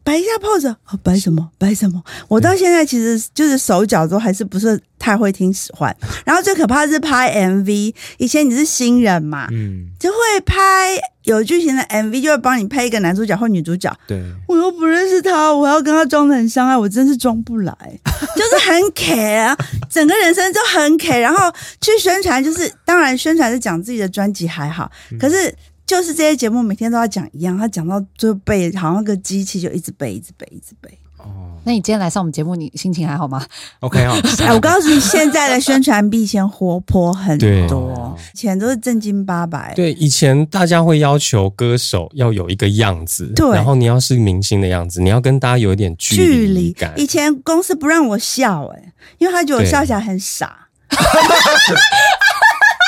[0.10, 2.02] 摆一下 pose，哦，摆什么摆什么？
[2.28, 5.96] 我到现在其实就是手脚都还是不是太会听使唤。
[6.26, 10.18] 然后最可怕的是拍 MV，以前你是新人嘛，嗯，就会
[10.48, 13.96] 拍有剧情的 MV，就会帮你配一个男主角或女主角。
[14.08, 17.76] 对，我又不认识他，我要跟他装的很相爱，我真是装不来，
[18.36, 19.56] 就是很 K 啊，
[19.92, 21.20] 整个人生就很 K。
[21.20, 25.54] 然后去宣传，就是当然宣传是讲自己的专辑还好，可是
[25.90, 30.88] 就是这些节目每天都要讲一样，他讲到最后背，好像个机器就一直背，一直背，一直背。
[31.18, 31.26] 哦
[31.64, 33.44] 那你今天来上我们节目，你心情还好吗
[33.80, 37.36] ？OK 哦， 哎，我告诉你，现在的宣传比以前活泼很
[37.68, 39.74] 多，以前都是正经八百。
[39.76, 46.94] 对，以前大家会要求歌手要有一个样子，对然后你要是明星的样子，你要跟大家有一点距离感。
[46.96, 50.68] 以前公司不让我笑、哎，因为他觉得我笑起来很傻。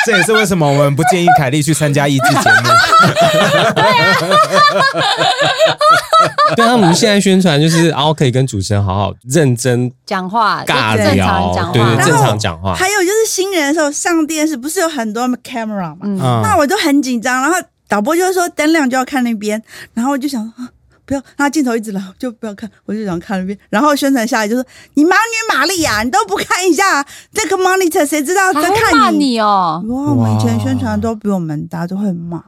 [0.05, 2.69] 这也是为什么我们不建议凯莉去参加益智节目。
[6.55, 12.75] 对啊，我们现在宣传就是，然后可以跟主持人好好认真讲话尬就正常聊讲，话，对对，然后正常讲话。
[12.75, 16.41] 还有就是新人的时候上电视，不是有很多 camera 嘛？
[16.43, 19.61] 那我就很紧张，然后导播就是说灯亮就要看那边，
[19.93, 20.67] 然后我就想啊
[21.11, 23.57] 不要，他镜头一直来，就不要看，我就想看一遍。
[23.69, 29.31] 然后宣传下来就说你马女玛丽亚，你都不看一下这个 monitor，谁知道在看你？
[29.31, 32.41] 你哦，哇，我们以前宣传都比我们大，都会骂。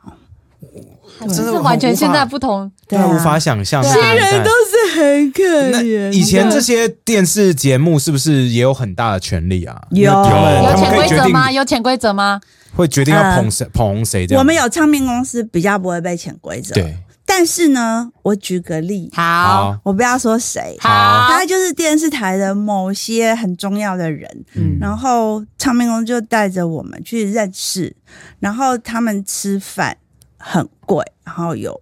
[1.20, 2.72] 真的是完全现在不同。
[2.88, 3.82] 对啊，无法想象。
[3.82, 6.12] 对啊那个年代人都是很可那怜。
[6.14, 9.80] 以前这些电视节目是不是也有很大的权利啊？
[9.92, 11.52] 有有他们有潜可以决定规则吗？
[11.52, 12.42] 有潜规则吗？
[12.76, 14.40] 会决定要捧谁捧红谁这样。
[14.40, 24.78] 我们有唱片公司比较不会被潜规则，对，但是呢，我举个例，好，我不要说谁，好，他就是电视台的某些很重要的人，嗯。
[24.80, 27.96] 然后唱片公司就带着我们去认识，
[28.40, 29.98] 然后他们吃饭
[30.38, 31.80] 很贵，然后有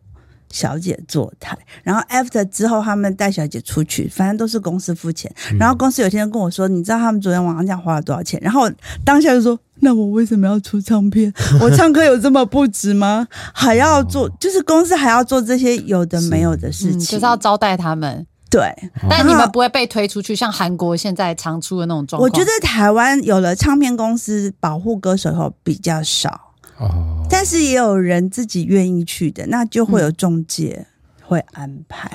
[0.51, 5.33] 小姐坐台，然后 after 之后他们带小姐出去，反正都是公司付钱。
[5.57, 8.39] 然后公司有一天跟我说，你知道他们昨天晚上这样花了多少钱？
[8.43, 8.71] 然后我
[9.05, 11.33] 当下就说，那我为什么要出唱片？
[11.61, 13.27] 我唱歌有这么不值吗？
[13.53, 18.73] 还要做，就是公司还要做这些有的没有的事嗯，情，就是要招待他们，对。
[19.09, 22.29] 但你们不会被推出去，像韩国现在常出的那种状况。
[22.29, 26.50] 我觉得台湾有了唱片公司保护歌手以后比较少，
[26.82, 30.86] 哦，但是也有人自己愿意去的，那就会有中介
[31.22, 32.10] 会安排。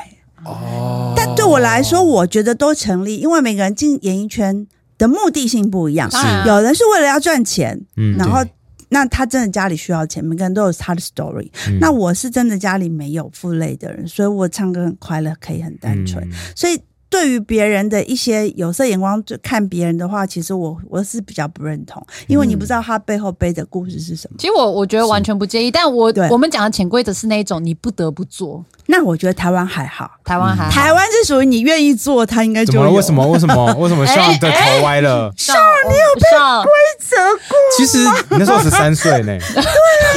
[0.44, 4.66] 哦，但对我来说，我觉得都成立，因为每个人进演艺圈
[4.98, 8.44] 的目的性不一样，当然啊有人是为了要赚钱，嗯然后。
[8.88, 11.50] 那他真的家里需要钱，每个人都有他的 story。
[11.66, 16.24] 嗯那我是真的家里没有负累的人，所以我唱歌很快乐，可以很单纯。
[16.24, 24.36] 嗯所以对于别人的一些有色眼光就看别人的话，其实我我是比较不认同，因为你不知道他背后背的故事是什么。
[24.38, 32.80] 其实我我觉得完全不介意，但我对我们讲的潜规则是那一种你不得不做，那我觉得台湾还好，台湾还好台湾是属于你愿意做，他应该就？
[32.90, 33.26] 为什么？
[33.28, 33.72] 为什么？
[33.78, 35.32] 为什么上的头歪了？
[35.36, 35.56] 上
[35.88, 37.16] 你有被规则
[37.48, 37.56] 过？
[37.76, 37.98] 其实
[38.30, 39.38] 你那时候十三岁呢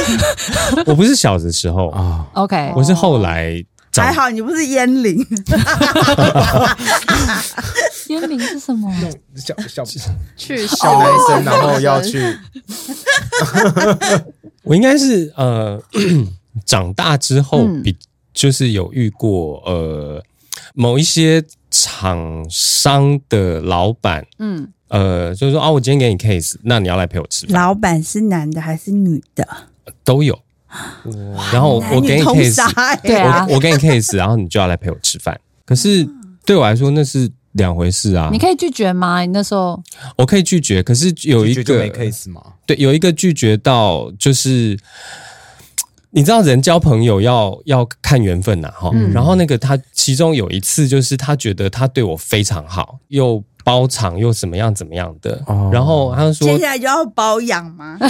[0.86, 5.18] 我不是小的时候，啊，OK，我是后来长还好你不是烟龄，
[8.08, 8.90] 烟龄是什么？
[9.36, 9.84] 小小
[10.36, 12.20] 去小男生，然后要去
[14.62, 15.80] 我应该是呃
[16.64, 17.96] 长大之后嗯比、
[18.32, 20.22] 就是有遇过呃
[20.74, 29.46] 某一些厂商的老板，嗯，呃，就是说啊，我今天给你 case，那你要来陪我吃饭，老板是男的还是女的？
[30.04, 30.38] 都有。
[31.52, 35.38] 然后我我给你 case，对啊我我给你 case，然后你就要来陪我吃饭。
[35.64, 36.08] 可是
[36.44, 38.38] 对我来说那是两回事啊你。
[38.38, 39.20] 可以拒绝吗？
[39.20, 39.80] 你那时候
[40.16, 42.40] 我可以拒绝，可是有一个 case 吗？
[42.66, 44.78] 对，有一个拒绝到就是，
[46.10, 57.98] 你知道人交朋友要要看缘分呐、哈、嗯然后那个他其中有一次就是他觉得他对我非常好，又包场又怎么样怎么样的，哦然后他就说接，下来就要包养吗？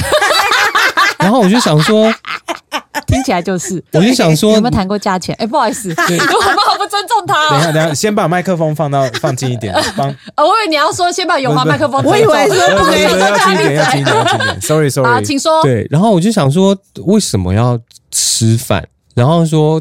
[1.21, 2.13] 然后我就想说，
[3.07, 3.83] 听起来就是。
[3.93, 5.35] 我就想说有没有谈过价钱？
[5.39, 7.51] 哎，不好意思，我们好不尊重他哦。
[7.51, 10.09] 等一下，等一下，先把麦克风放到放近一点，帮。
[10.35, 14.61] 呃 我以为你要说先把有吗麦克风我以为推走说对对对，要近一点，要近一点，要近一点。
[14.61, 15.63] Sorry 嘴好，Sorry，请说。
[15.63, 17.79] 对，然后我就想说，为什么要
[18.11, 18.87] 吃饭？
[19.15, 19.81] 然后说，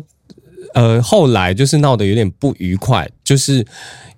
[0.73, 3.65] 呃，后来就是闹得有点不愉快，就是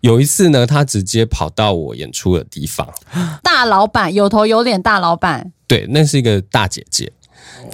[0.02, 2.88] 有一次呢，他直接跑到我演出的地方，
[3.44, 5.52] 大老板有头有脸，大老板。
[5.68, 7.12] 对，那是一个大姐姐，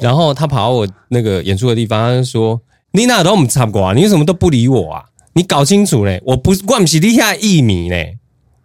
[0.01, 2.61] 然后他跑到我那个演出的地方，他就说
[2.93, 3.93] ：“你哪都不插过啊？
[3.93, 5.05] 你为什么都不理我啊？
[5.33, 8.17] 你搞清楚嘞，我不是我不是你下艺迷嘞，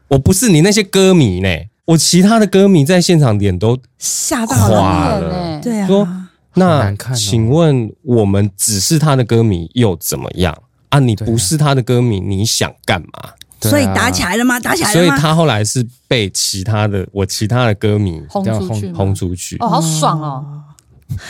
[0.09, 5.61] 我不是你那些歌迷嘞，我其他的歌迷在现场脸都吓到垮了？
[5.63, 6.09] 对啊，说
[6.55, 10.57] 那难看哦请问我们只是他的歌迷又怎么样？
[10.91, 13.09] 啊，你不是他的歌迷，你想干嘛？
[13.15, 14.59] 啊所以打起来了吗？
[14.59, 15.09] 打起来所以？
[15.11, 19.57] 他后来是被其他的我其他的歌迷轰这样出去吗轰出去。
[19.61, 20.45] 哦，好爽哦！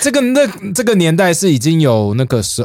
[0.01, 2.65] 这个那这个年代是已经有那个手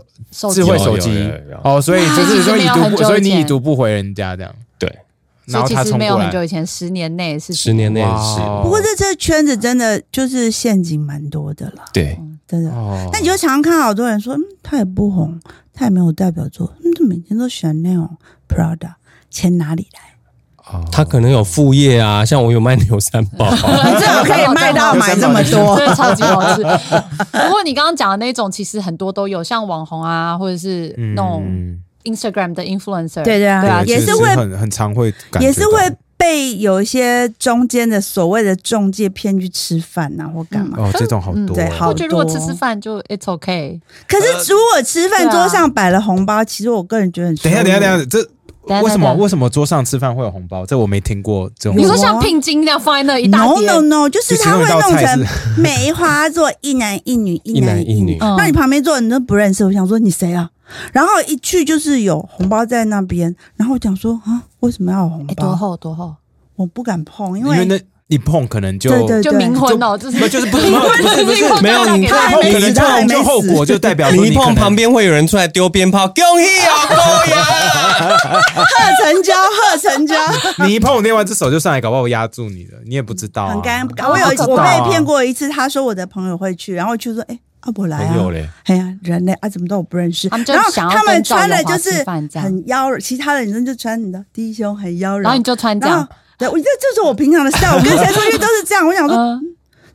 [0.54, 1.30] 智慧手机
[1.66, 4.88] 哦，所以就是说已读不，所以你已读不回人家这样，对，
[5.48, 7.54] 然后所以其实没有很久以前，十年内是。
[7.54, 8.40] 十年内的事。
[8.40, 12.72] 哇不过这这圈子真的就是陷阱蛮多的了，对，真的。
[12.72, 13.10] 哦。
[13.12, 15.40] 那你就常常看好多人说，嗯，他也不红，
[15.74, 18.10] 他也没有代表作，嗯，他每天都选那种
[18.48, 18.94] Prada，
[19.30, 20.00] 钱哪里来？
[20.74, 20.84] 哦。
[20.92, 23.58] 他可能有副业啊， 像我有卖牛三宝，你
[24.00, 25.78] 这种可以卖到买这么多。
[25.78, 26.62] 真，的超级好吃。
[26.64, 31.84] 不过你刚刚讲的那种，其实很多都有，像网红啊，或者是那种嗯。
[32.04, 33.60] Instagram 的 influencer，对对啊。
[33.60, 35.74] 对啊，也是会很很常会感觉，也是会
[36.18, 40.78] 被有一些中间的所谓的中介骗去吃饭呐、或干嘛。
[40.80, 41.54] 哦，这种好多。
[41.54, 43.80] 哦，对好我觉得如果吃吃饭就 it's okay。
[44.08, 48.28] 可是如果吃饭桌上摆了红包，其实我个人觉得很等一下，等一下，等一下，这下
[48.84, 50.66] 为什么为什么桌上吃饭会有红包？
[50.66, 51.78] 这我没听过这种。
[51.78, 55.26] 你说像聘金那样放在那一大 No no no，就是他会弄成
[55.58, 58.18] 梅花座 一男一女，一男一女。
[58.20, 60.50] 嗯那你旁边坐的你都不认识，我想说你谁啊？
[60.92, 65.56] 然后一去就是有红包在那边，然后我讲说啊，为什么要有红包，多包？
[65.56, 66.16] 厚多厚，
[66.56, 70.18] 我不敢碰，因为因为那一碰可能就对对就冥婚了，就是。
[70.18, 76.98] 不就是不是 不是不是没有你碰可能没死他还没就就后果就代表说你一碰旁边会有人出来丢鞭炮，恭喜啊，恭
[77.36, 77.44] 呀！
[78.56, 80.16] 贺成交，贺成交，
[80.66, 83.54] 你一碰我，另外一只手就上来，搞不好压住你了，你也不知道啊。
[83.54, 84.10] 很尴哦尬。
[84.10, 88.16] 我有我啊被骗过一次，他说我的朋友会去，然后就说，哎，啊我来啊，
[88.66, 90.30] 哎呀，人嘞啊，怎么都我不认识。
[90.30, 92.04] 他们就然后他们穿的就是
[92.40, 98.86] 很妖娆，其他的女生就穿你的低胸很妖娆，然后你就穿这样，对，我这就是我平常的 style，我跟谁出去都是这样。
[98.86, 99.42] 我想说，嗯，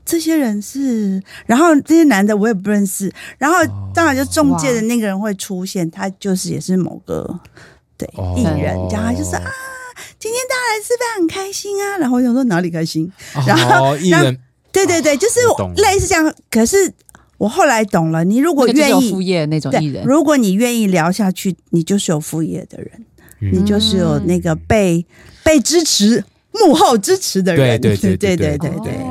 [0.04, 3.56] 这些人是，然后这些男的我也不认识，然后
[3.94, 7.38] 当然就中介的那个人会出现，他就是也是某个
[7.96, 9.42] 对哦艺人，这样他就是啊，
[10.18, 13.10] 今天大家来吃饭很开心啊，然后我想说哪里开心？
[13.46, 14.36] 然后哦，艺人
[14.72, 15.38] 对对对，就是
[15.76, 16.34] 类似这样。
[16.50, 16.92] 可是
[17.38, 22.90] 我后来懂了，你如果愿意副业那种艺对，人，如果你愿意聊下去，你就是有副业的人，
[23.40, 25.04] 嗯你就是有那个被
[25.44, 27.80] 被支持、幕后支持的人。
[27.80, 28.58] 对对对 对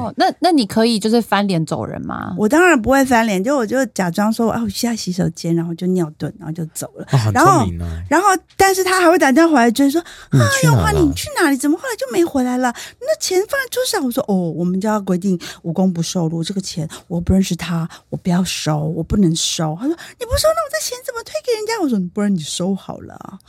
[0.01, 2.33] 哦，那那你可以就是翻脸走人吗？
[2.37, 7.05] 我当然不会翻脸，就我就假装说，啊，我去下洗手间，然后就尿遁，然后就走了。
[7.11, 7.65] 哦然后。
[8.09, 11.57] 然后，但是他还会打电话回来追说：“你啊，永华，你去哪里？
[11.57, 12.73] 怎么后来就没回来了？
[12.99, 23.39] 那钱放在桌上。”我说：“哦，我们家规定无功不受禄，这个钱我不认识他，我不要收，我不能收。”他说：“你不收，那我这钱怎么退给人家？”我说：“不然你收好了啊，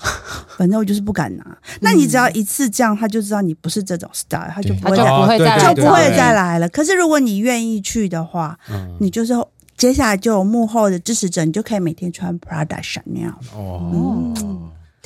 [0.57, 1.45] 反正我就是不敢拿。
[1.81, 6.69] 那你只要一次这样，他就知道你不是这种 style，他就不他就会再不会再来就不会再来了。
[6.69, 8.97] 可是如果你愿意去的话，嗯。
[9.01, 9.33] 你就是
[9.77, 14.33] 接下来就有幕后的支持者，你就可以每天穿 Prada、Chanel，哦，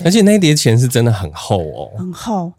[0.05, 2.53] 而且那一叠钱是真的很厚哦，很厚，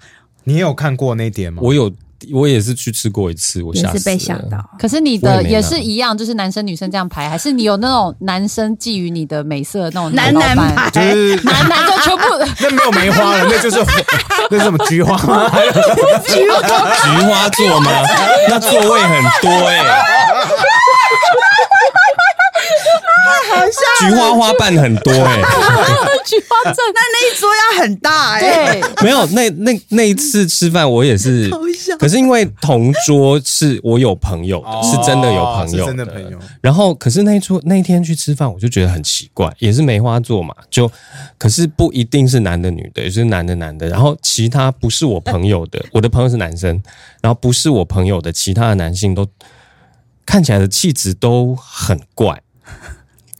[0.45, 1.61] 你也有看过那叠吗？
[1.61, 1.91] 我有，
[2.33, 4.69] 我也是去吃过一次，我也是吓死了被吓到。
[4.79, 12.23] 可是你的也是一样，就是男生女生这样排，还是你有那种男生觊觎你的美色的那种男男排就是男男就全部
[12.61, 13.77] 那 没有梅花了，那就是
[14.49, 15.49] 那是什么菊花吗？
[16.25, 17.91] 菊花座吗？
[18.49, 19.77] 那座位很多哎、
[23.49, 25.41] 好像菊花花瓣很多哎、
[26.25, 31.49] 菊花症，那那一桌要很大哎、对，没有，那那那一次吃饭我也是，
[31.97, 36.37] 可是因为同桌是我有朋友的，是真的有朋友哦真的朋友。
[36.61, 40.89] 然后，可是那一桌那一天去吃饭，我就觉得很奇怪，也是梅花座嘛，就
[41.37, 43.87] 可是不一定是男的女的，也是男的男的。
[43.87, 46.81] 然后其他不是我朋友的，我的朋友是男生，
[47.21, 49.27] 然后不是我朋友的其他的男性都
[50.25, 52.41] 看起来的气质都很怪，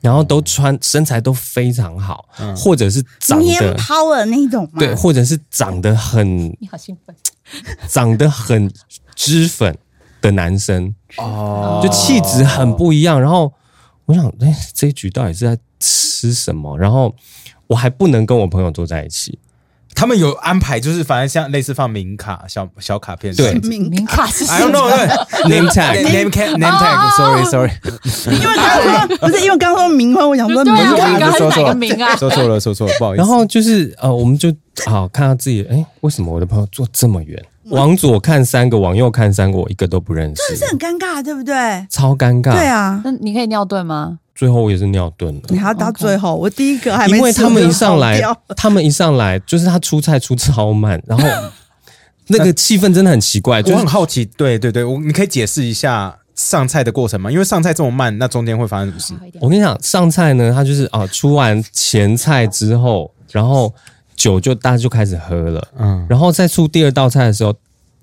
[0.02, 7.16] 然后都穿身材都非常好，或者是长年得 power 那种吗，对，或者是长得很你好兴奋，
[7.90, 8.72] 长得很
[9.16, 9.76] 脂粉
[10.22, 11.82] 的男生，哦。
[11.84, 13.20] 就气质很不一样。
[13.20, 13.52] 然后
[14.06, 16.78] 我想，哎、这一局到底是在吃什么？
[16.78, 17.14] 然后
[17.68, 19.40] 我还不能跟我朋友坐在一起，
[19.98, 23.56] 他们有安排，就是反正像类似放名卡、小小卡片，对。
[23.62, 24.28] 名名卡。
[24.28, 24.92] 是 I don't know 么？
[25.50, 27.72] 对 Name tag name tag name tag，sorry sorry，
[28.40, 31.14] 因为他说不是因为刚说名婚，我想说对啊冥卡。
[31.14, 32.16] 我刚刚说错了是哪个名啊？
[32.16, 33.22] 说错了说错了，不好意思。
[33.22, 34.54] 然后就是呃，我们就
[34.86, 37.44] 好看到自己，哎、为什么我的朋友坐这么远？
[37.70, 40.42] 往左看三个，往右看三个，我一个都不认识。
[40.50, 41.86] 这是，很尴尬，对不对？
[41.90, 42.52] 超尴尬。
[42.54, 44.20] 对，啊，那你可以尿遁吗？
[44.38, 45.42] 最后我也是尿遁了。
[45.50, 48.22] 你还要到最后，我第一个还没吃，因为他们一上来
[48.56, 51.28] 他们一上来就是他出菜出超慢，然后
[52.30, 57.32] 那个气氛真的很奇怪，就我是很好奇，对对对，我你可以解释一下上菜的过程吗？
[57.32, 59.14] 因为上菜这么慢，那中间会发生什么事？
[59.42, 63.74] 我跟你讲，上菜呢，他就是啊，出完前菜之后，然后
[64.16, 67.56] 酒就大家就开始喝了，嗯然后再出第二道菜的时候，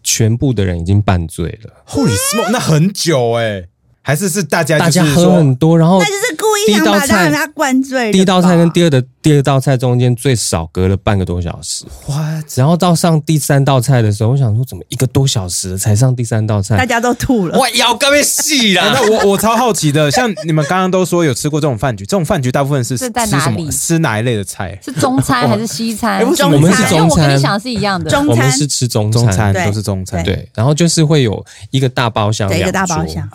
[0.02, 3.64] 全部的人已经半醉了，，Holy smoke，那很久哎，
[4.06, 6.36] 还是是大家大家就是说喝很多，然后那就是
[6.66, 8.12] 故意想把让他灌醉。
[8.12, 12.44] 第一道菜跟第二的第二道菜中间最少隔了半个多小时，what？
[12.56, 17.58] 然后到上第三道菜的时候，我想说怎么一个多小时才上第三道菜，大家都吐了。
[17.58, 18.92] 哇，腰干被细 哎了。
[18.94, 23.58] 那我我超好奇的，像你们刚刚都说有吃过这种饭局，这种饭局大部分是是在吃什么？
[23.58, 24.78] 哪里吃哪一类的菜？
[24.84, 26.18] 是中餐还是西餐？
[26.18, 28.10] 哎为什么我们是因为中餐我跟你想是一样的。
[28.10, 30.22] 中餐我们是吃中中餐都是中餐。
[30.24, 33.28] 对，然后就是会有一个大包厢，对，一个大包厢，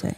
[0.00, 0.12] 对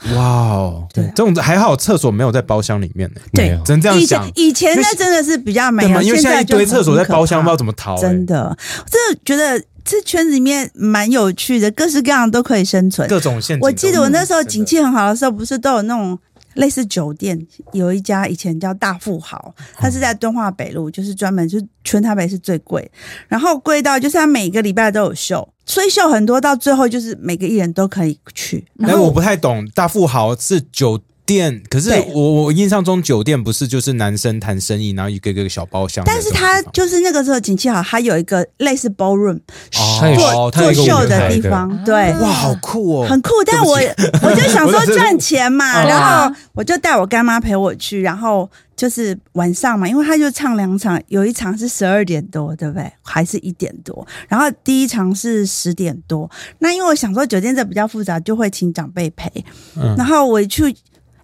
[0.14, 4.32] 哇哦，对这种还好，厕所没有在包厢里面呢，没有只能这样以想前。
[4.36, 7.96] 以前那真的是比较没有，因为现在一堆厕所在包厢，不知道怎么逃。
[7.96, 13.08] 哎真的，我真的觉得这圈子里面蛮有趣的，各式各样都可以生存。
[13.08, 13.66] 各种陷阱都有。
[13.66, 16.18] 我记得我那时候景气很好的时候，不是都有那种
[16.58, 17.38] 类似酒店，
[17.72, 22.90] 有一家以前叫大富豪，它是在敦化北路，就是专门就是全台北是最贵，
[23.28, 28.66] 然后贵到就是它每个礼拜都有秀，所以秀很多，到最后就是每个艺人都可以去。
[28.74, 36.64] 然哎，后我不太懂，大富豪是酒店，可是我我印象中酒店不是就是男生谈生意，然后一个一个小包厢但是这种地方。
[36.64, 39.38] 它就是那个时候景气好，他有一个类似 ballroom
[39.76, 42.12] 哦做做秀的地方，对。
[42.14, 43.78] 哇，好酷哦，很酷，但我
[44.22, 45.86] 我就想说 赚钱嘛，哦。
[45.86, 52.90] 然后我就带我干妈陪我去，然后就是晚上嘛，因为他就唱两场，有一场是十二点多，对不对？
[53.02, 56.30] 还是一点多，然后第一场是十点多。
[56.60, 59.28] 那因为我想说酒店这比较复杂，就会请长辈陪，
[59.76, 59.94] 嗯。
[59.96, 60.74] 然后我一去，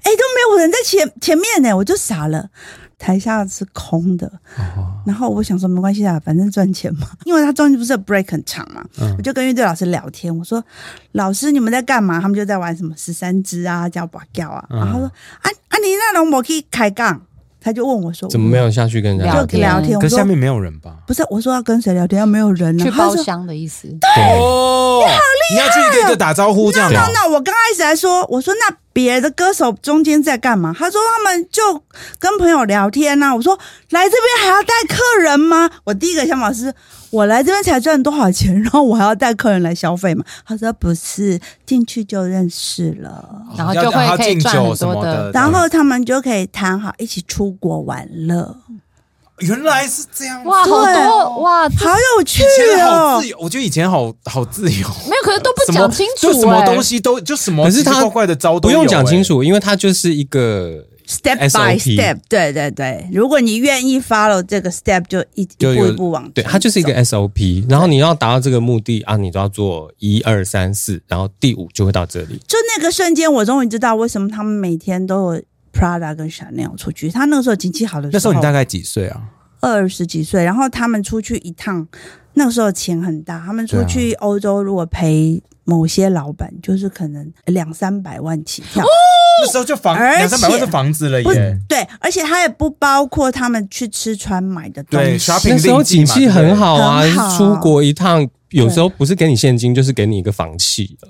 [0.04, 2.48] 哎，都没有人在前前面呢，我就傻了。
[2.96, 4.30] 台下是空的，
[5.04, 7.06] 然后我想说没关系啊，反正赚钱嘛。
[7.26, 8.82] 因为他中间不是有 break 很长嘛，
[9.18, 10.64] 我就跟乐队老师聊天，我说
[11.12, 12.18] 老师你们在干嘛？
[12.20, 14.64] 他们就在玩什么十三只啊，叫把叫啊。
[14.70, 17.20] 然后他说啊啊，你那龙我可以开杠，
[17.64, 19.96] 他就问我说怎么没有下去跟人家聊就聊天？
[19.96, 20.96] 我说可下面没有人吧？
[21.06, 22.20] 不是，我说要跟谁聊天？
[22.20, 22.84] 要没有人呢？
[22.84, 23.88] 去包厢的意思。
[24.18, 25.54] 哦，你好厉害！
[25.54, 27.00] 你要去一个一个打招呼这样吗？
[27.06, 30.76] 那那我刚开始还说，我说那别的歌手中间在干嘛？
[30.78, 31.82] 他说他们就
[32.18, 33.58] 跟朋友聊天呐、我说
[33.90, 35.70] 来这边还要带客人吗？
[35.84, 36.70] 我第一个想法是，
[37.14, 40.24] 我来这边才赚多少钱， 然后我还要带客人来消费嘛？
[40.44, 48.56] 他说不是，进去就认识了，然后就会要可以赚很多的，然后他们就可以谈好一起出国玩乐，
[49.38, 51.04] 原来是这样子，哇，好对。
[51.04, 52.42] 多哇，好有趣
[52.80, 53.20] 哦。
[53.20, 53.28] 自！
[53.28, 72.40] 由，我觉得以前好好自由，没有，可是都不讲清楚、就什么哎东西都就什么可是他奇奇怪怪的招都不用讲清楚，因为他就是一个 Step by step，对对对，如果你愿意 follow 这个 step，就一一步一步往对，它就是一个 SOP，然后你要达到这个目的啊，你都要做一二三四，然后第五就会到这里。
[72.48, 75.42] 就那个瞬间，我终于知道为什么他们每天都有
[75.74, 77.10] Prada 跟 Chanel 出去。
[77.10, 79.22] 他那个时候经济好的时候，那时候你大概几岁啊？
[79.60, 81.86] 二十几岁，然后他们出去一趟，
[82.32, 88.82] 那个时候钱很大，他们出去欧洲如果陪某些老板，就是可能两三百万起跳。
[89.42, 95.32] 那时候就房两三百万是房子了不耶，对，而且它也不包括他们去吃穿买的东对西。
[95.48, 101.08] 那时候景气很好啊好，出国一趟有时候不是给你现金，就是给你一个房契了。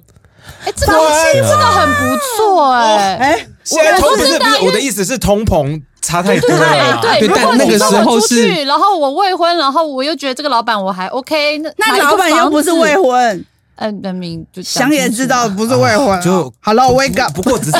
[0.65, 0.93] 哎、这个
[1.33, 7.01] 这个很不错哎、哎，现在通我不知道因为不是不是我的意思是通膨差太多了啦。
[7.01, 13.45] 对对如果但那个时候是，然后我未婚，然后我又觉得这个老板我还 OK，那那老板又不是未，婚，
[13.77, 16.21] 嗯，人民就想也知道不是未婚啊。
[16.21, 17.79] 就 Hello wake up，不过只是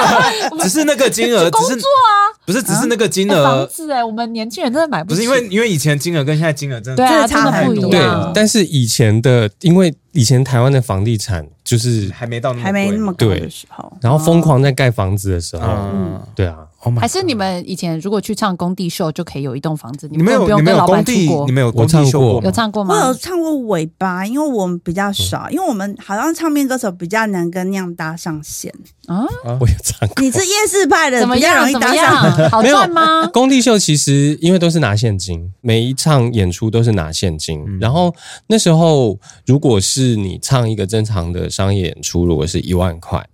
[0.60, 2.10] 只是那个金额，只是工作啊，
[2.44, 3.44] 不是只是那个金额。
[3.44, 7.90] 房，子哎、我们年轻人真的买起，不是因为因为以前金额跟现在金额真的对啊，真的差很多。
[7.90, 8.00] 对。，
[8.34, 16.20] 但是以前的，因为以前台湾的房地产就是，还没到那么还没那么贵的时候，然后疯狂在盖房子的时候，嗯。
[16.34, 21.52] 对啊，，Oh 还是你们以前如果去唱工地秀，就可以有一栋房子，你们不有你们有用跟老板出工地，国你。
[21.52, 23.14] 们有工我唱过地秀过吗有唱过吗我有？
[23.14, 28.72] 唱过尾巴，因为我们比较少，因为我们好像唱片歌手比较难跟那样搭上线。
[29.06, 30.22] 啊，我有唱过。
[30.22, 31.72] 你是夜市派的，怎么比较容样？
[31.72, 32.38] 怎么易搭上。
[32.40, 32.50] 样？
[32.50, 33.26] 好没有赚吗？
[33.32, 37.64] 工地秀其实因为都是拿现金，每一场演出都是拿现金。
[37.66, 38.14] 嗯然后
[38.46, 43.29] 那时候，如果是你唱一个正常的商业演出，如果是一万块嗯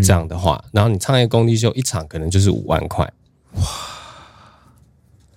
[0.00, 3.04] 这样的话，然后你唱一个工地秀，一场可能就是五万块。
[3.54, 3.62] 哇！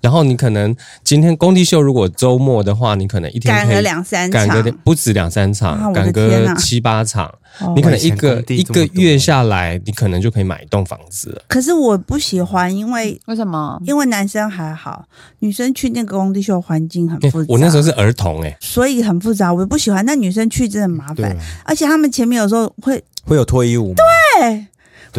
[0.06, 7.26] 然后你可能今天工地秀如果周末的话，你可能一天赶个可以两三赶场，个不止两三啊场，赶个七八场，
[7.60, 11.41] 哦你可能一个一个月下来，你可能就可以买一栋房子了。
[11.47, 13.82] 可是我不喜欢，因为为什么？
[13.84, 15.06] 因为男生还好，
[15.39, 17.47] 女生去那个工地秀环境很复杂。
[17.49, 20.06] 我那时候是儿童哎、所以很复杂，我不喜欢。
[20.06, 23.95] 那女生去真的很麻烦，而且他们前面有时候会会有脱衣舞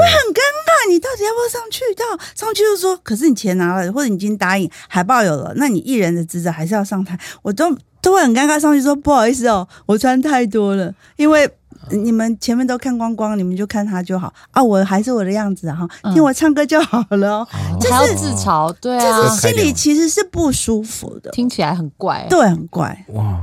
[0.03, 0.11] 吗？
[0.27, 1.83] 对对，那你到底要不要上去？
[1.95, 8.59] 到上去就说，可是你钱拿了，或者你已经答应，海报有了，那你艺人的职责还是要上台，我都都会很尴尬。
[8.59, 11.49] 上去说不好意思哦，我穿太多了，因为
[11.91, 17.49] 你们前面都看光光，你们就看他就好啊，我还是我的样子哈，嗯听我唱歌就好了哦。
[17.81, 22.27] 这是要自嘲，对就啊是，心里其实是不舒服的，听起来很怪。
[22.29, 23.41] 对，很怪，哇，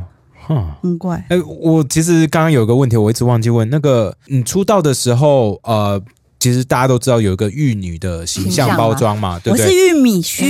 [0.47, 0.73] 哼。
[0.81, 1.25] 很怪。
[1.29, 3.69] 哎、我其实刚刚有个问题，我一直忘记问。
[3.69, 6.01] 那个你出道的时候，呃，
[6.43, 9.87] 其实大家都知道有一个玉女的形象包装嘛，对我是不对？
[9.87, 10.43] 玉米须，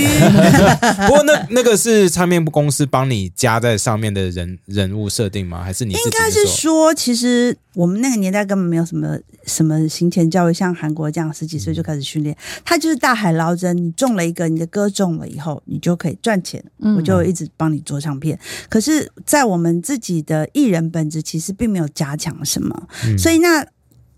[1.06, 5.62] 不过那那个是唱片公司帮你加在上面的人人物设定吗？
[5.62, 9.16] 还是你自应该是说，其实我们那个年代根本没有什么
[9.46, 13.76] 什么行前教育，像韩国这样十几岁就开始训练，他就是大海捞针。
[13.76, 18.36] 你中了一个，你的歌中了以后，你就可以赚钱，嗯我就一直帮你做唱片。
[18.68, 23.64] 可是，在我们自己的艺人本质，其实并没有加强什么，嗯所以那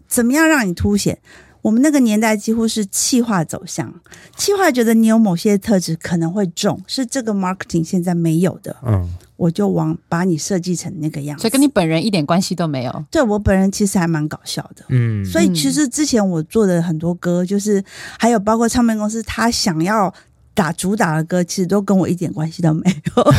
[0.09, 1.18] 怎么样让你凸显？
[1.67, 3.93] 我们那个年代几乎是气化走向，
[4.37, 11.41] 气化觉得你有某些特质可能会中，是这个 marketing 现在没有的，嗯，我就往把你设计成那个样子。
[11.41, 13.05] 所以跟你本人一点关系都没有。
[13.11, 14.85] 对我本人其实还蛮搞笑的。
[14.91, 17.83] 嗯，所以其实之前我做的很多歌，就是
[18.17, 20.14] 还有包括唱片公司他想要
[20.57, 22.83] 打主打的歌，其实都跟我一点关系都没
[23.17, 23.23] 有。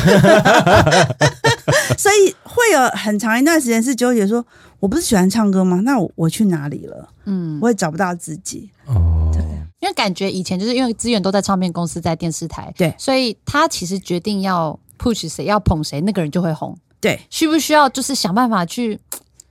[1.97, 4.45] 所以会有很长一段时间是纠结说，
[4.79, 5.81] 我不是喜欢唱歌吗？
[5.83, 7.09] 那我我去哪里了？
[7.25, 8.69] 嗯，我也找不到自己。
[8.85, 9.41] 哦，对
[9.79, 16.77] 因为感觉以前就是因为资源都在唱片公司，在电视台，对所以他其实决定要 push 谁，要捧谁，那个人就会红。
[16.99, 18.99] 对，需不需要就是想办法去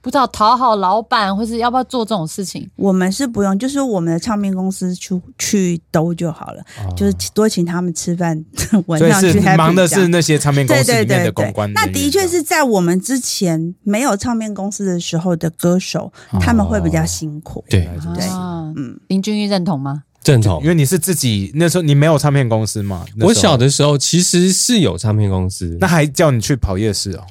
[0.07, 2.71] 不知道讨好老板，或是要不要做这种事情？
[2.77, 6.63] 我们是不用，就是我们的唱片公司去去兜就好了，
[6.95, 8.41] 就是多请他们吃饭，
[8.87, 17.65] 晚所以上去是忙的是那些唱片公司里面的对对对公关，那的确是在我们之前没有唱片公司的时候的歌手，哦他们会比较辛苦。
[17.69, 20.05] 对，对啊，嗯，林俊逸认同吗？
[20.23, 20.69] 正统因。
[20.69, 23.05] 为你是自己那时候你没有唱片公司嘛？
[23.23, 27.25] 我小的时候其实是有唱片公司，那还叫你去跑夜市哦。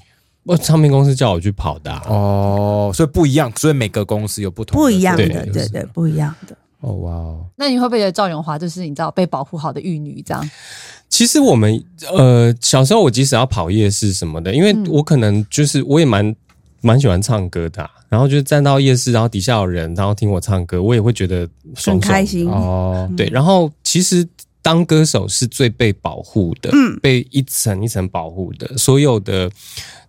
[0.45, 6.55] 我唱片公司叫我去跑的啊、哦，所以不一样，所以每个公司有不同不一样的，对对对，不一样的。
[6.81, 10.49] 哦哇哦，那你会不会觉得赵永华就是你知道被保护好的玉女这样？
[11.09, 16.35] 其实我们呃小时候，我即使要跑夜市什么的，因为嗯我可能就是我也蛮
[16.81, 22.47] 蛮喜欢唱歌的啊、然后就站到夜市，然后底下有人，然后听我唱歌，我也会觉得爽爽很开心。
[22.47, 24.27] 哦，对，然后其实
[24.61, 26.99] 当歌手是最被保护的，嗯。
[27.01, 29.49] 被一层一层保护的，所有的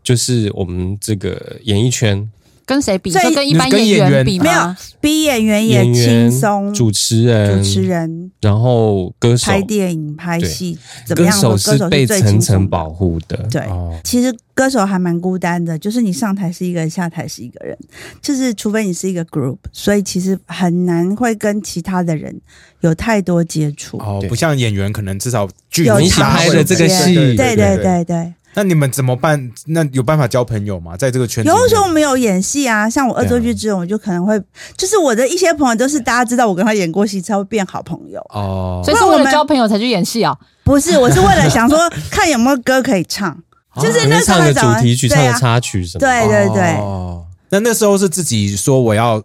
[0.07, 2.31] 就是我们这个演艺圈。
[2.65, 3.13] 跟谁比？
[3.13, 4.75] 所以就跟一般演员比没有？
[5.01, 8.33] 比演员也轻松，主持人、主持人。
[8.41, 17.79] 然后歌手、拍电影、拍戏，怎么歌样的歌手是被层层保护的，对，哦，其实歌手还蛮孤单的，就是你上台是一个人，下台是一个人，
[18.21, 22.37] 就是除非你是一个 group，所以其实很难会跟其他的人
[22.81, 23.97] 有太多接触。
[23.99, 27.15] 哦，不像演员，可能至少剧有你一起拍的这个戏。
[27.15, 27.37] 对。
[27.37, 29.53] 对对对，那你们怎么办？
[29.67, 30.97] 那有办法交朋友吗？
[30.97, 34.41] 在这个圈子里面，有的时候我们有演戏啊，像我恶作剧之吻，我就可能会，
[34.79, 38.19] 就是我的一些朋友都是大家知道我跟他演过戏才会变好朋友。
[38.31, 40.35] 哦，所以是为了交朋友才去演戏啊？
[40.65, 41.79] 不是，我是为了想说
[42.11, 43.39] 看有没有歌可以唱。
[43.79, 46.01] 就是那时候唱个会找主题曲、啊唱的插曲什么。
[46.01, 49.23] 对对对，哦，那那时候是自己说我要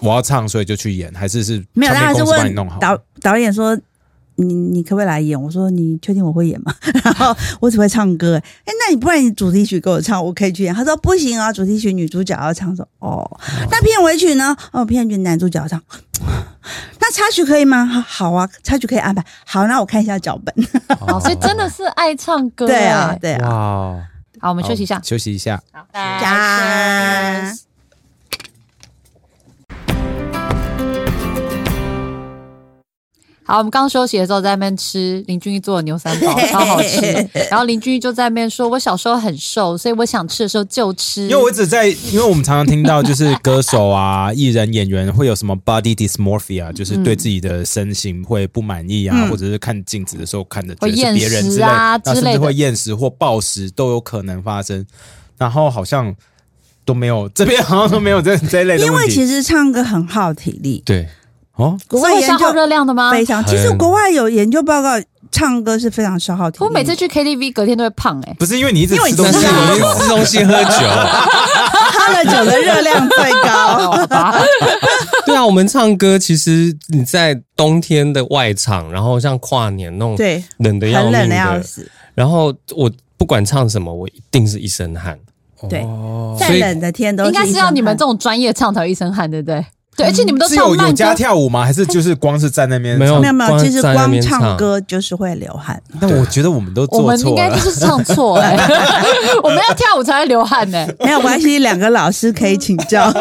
[0.00, 2.80] 我要唱，所以就去演，还是是没有，唱片公司他还是问帮你弄？
[2.80, 3.78] 导导演说。
[4.42, 5.40] 你你可不可以来演？
[5.40, 6.74] 我说你确定我会演吗？
[7.04, 10.74] 然后我只会唱歌，哎，那你不然你主题曲给我唱，我可以去演。
[10.74, 12.74] 他说不行啊，主题曲女主角要唱。
[12.74, 13.28] 说哦，
[13.70, 14.56] 那片尾曲呢？
[14.72, 15.80] 哦，片尾曲男主角要唱。
[17.00, 17.84] 那插曲可以吗？
[17.84, 19.24] 好好啊，插曲可以安排。
[19.44, 20.54] 好，那我看一下脚本。
[21.00, 22.66] 哦，所以真的是爱唱歌。
[22.66, 24.08] 对啊哎，对啊。
[24.40, 25.00] 好，我们休息一下。
[25.02, 25.60] 休息一下。
[25.72, 27.52] 好，加
[33.44, 37.00] 好，我们刚休息的时候在那边吃林俊逸做的牛三宝， 超好吃。
[37.50, 54.86] 然后林俊逸就在那边说：“我小时候很瘦，所以我想吃的时候就吃。”因为我一直在，因为我们常常听到就是歌手啊、 艺人、演员会有什么 body dysmorphia，就是对自己的身形会不满意啊，嗯或者是看镜子的时候看的觉会得是别人之类，厌食啊那甚之类的至会厌食或暴食都有可能发生。
[55.38, 56.14] 然后好像
[56.84, 58.92] 都没有，这边好像都没有这这一类的因。
[58.92, 61.08] 为其实唱歌很耗体力，对，
[61.56, 63.10] 哦，国外研是会消耗究热量的吗？
[63.12, 63.44] 非常。
[63.44, 64.90] 其实国外有研究报告，
[65.30, 66.64] 唱歌是非常消耗体力。
[66.64, 70.70] 我每次去 KTV 隔天都会胖哎、不是因为你一直因为你吃东西你吃东西喝酒。
[71.94, 73.94] 喝了酒的热量最高。
[75.26, 81.88] 对啊，我们唱歌其实你在冬天的外场，然后像跨年那种对，冷的要冷的要死。
[82.14, 85.18] 然后我不管唱什么，我一定是一身汗。
[85.70, 89.64] 对哦再冷的天都应该是要你们这种专业唱才一身汗，对不对？
[89.96, 91.64] 对，而且你们都是有有加，跳舞吗？
[91.64, 95.82] 还是就是光是在那边没有没有没有，光其实光唱唱歌就是会流汗。
[96.00, 97.56] 但我觉得我们都我做错们应该就。
[97.62, 98.56] 是唱错 哎、
[99.42, 103.12] 我们要跳舞才会流汗呢、没有关系，两个老师可以请教。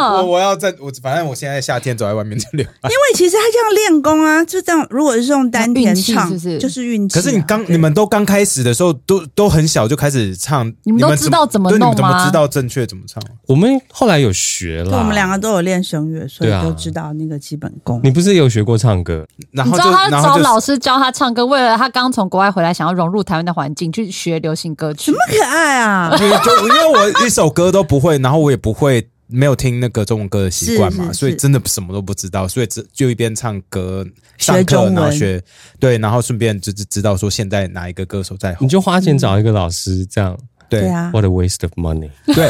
[0.00, 2.90] 我我要在我反正我现在夏天走在外面就流汗。
[2.90, 4.86] 因为其实他这样练功啊，就这样。
[4.90, 7.22] 如果是用丹田唱，是不是就是运气啊。
[7.22, 13.22] 可是你刚你们都刚开始的时候，都都很小就开始唱，你们都知道怎么对你们弄吗怎么知道正确怎么唱？
[13.46, 18.00] 我们后来有学了，我们两个都有练声乐，所以对啊都知道那个基本功。
[18.02, 19.24] 你不是有学过唱歌？
[19.52, 25.18] 然后就你知道他然后就找老师教他唱歌，为了他刚从国外回来，想要融入台湾的环境，去学流行歌曲什么。
[25.28, 26.10] 可爱啊！
[26.16, 29.08] 就就因为我一首歌都不会，然后我也不会。
[29.34, 34.06] 没有听那个中文歌的习惯嘛，是是所以真的什么都不知道，所以只就一边唱歌、
[34.36, 35.42] 上课，学中文然后学
[35.80, 40.36] 对，然后顺便就是知道说现在哪一个歌手在红你，就花钱找一个老师，这样
[40.72, 42.08] 对对啊，what a waste of money。
[42.34, 42.48] 对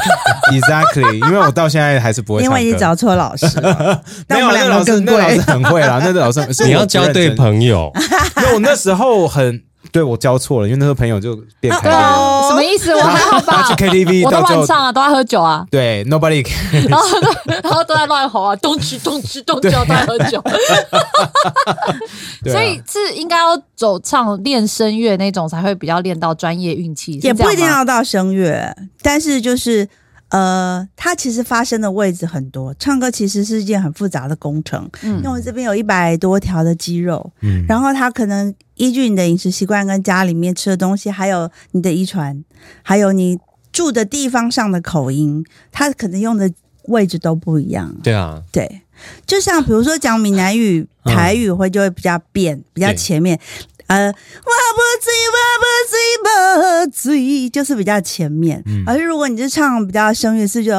[0.53, 5.41] ，exactly，因为我到现在还是不会唱歌，因为你找错老师了， 没有但我们两个那老师那老师。
[5.43, 7.91] 很会啦，那个老师 你要交对朋友，
[8.39, 12.93] 因为我那时候很对我教错了，因为那时候朋友就变开了，啊，什么意思？
[12.97, 13.63] 我还好吧？
[13.63, 16.45] 他去 KTV 我都乱唱啊，都在喝酒啊，对 nobody
[16.89, 17.07] 然后
[17.47, 20.43] 然后都在乱吼啊，东吃东吃东吃，都在喝酒。
[22.51, 29.89] 所以是应该要走唱练声乐那种，才会比较练到专业运气，也不一定要到声乐，但是就是
[30.31, 32.75] 呃，它其实发声的位置很多。
[32.79, 35.19] 唱歌其实是一件很复杂的工程，嗯。
[35.19, 37.65] 因为我这边有一百多条的肌肉，嗯。
[37.69, 38.53] 然后它可能
[38.83, 42.45] 依据你的饮食习惯、跟家里面吃的东西，还有你的遗传，
[42.83, 43.39] 还有你
[43.73, 46.53] 住的地方上的口音，它可能用的
[46.89, 47.95] 位置都不一样。
[48.03, 48.83] 对啊，对，
[49.25, 53.39] 就像比如说讲闽南语、嗯台语会就会比较变，比较前面。
[53.87, 58.61] 呃，我不醉，我不醉，不醉，就是比较前面。
[58.67, 60.73] 嗯而如果你是唱比较声乐是就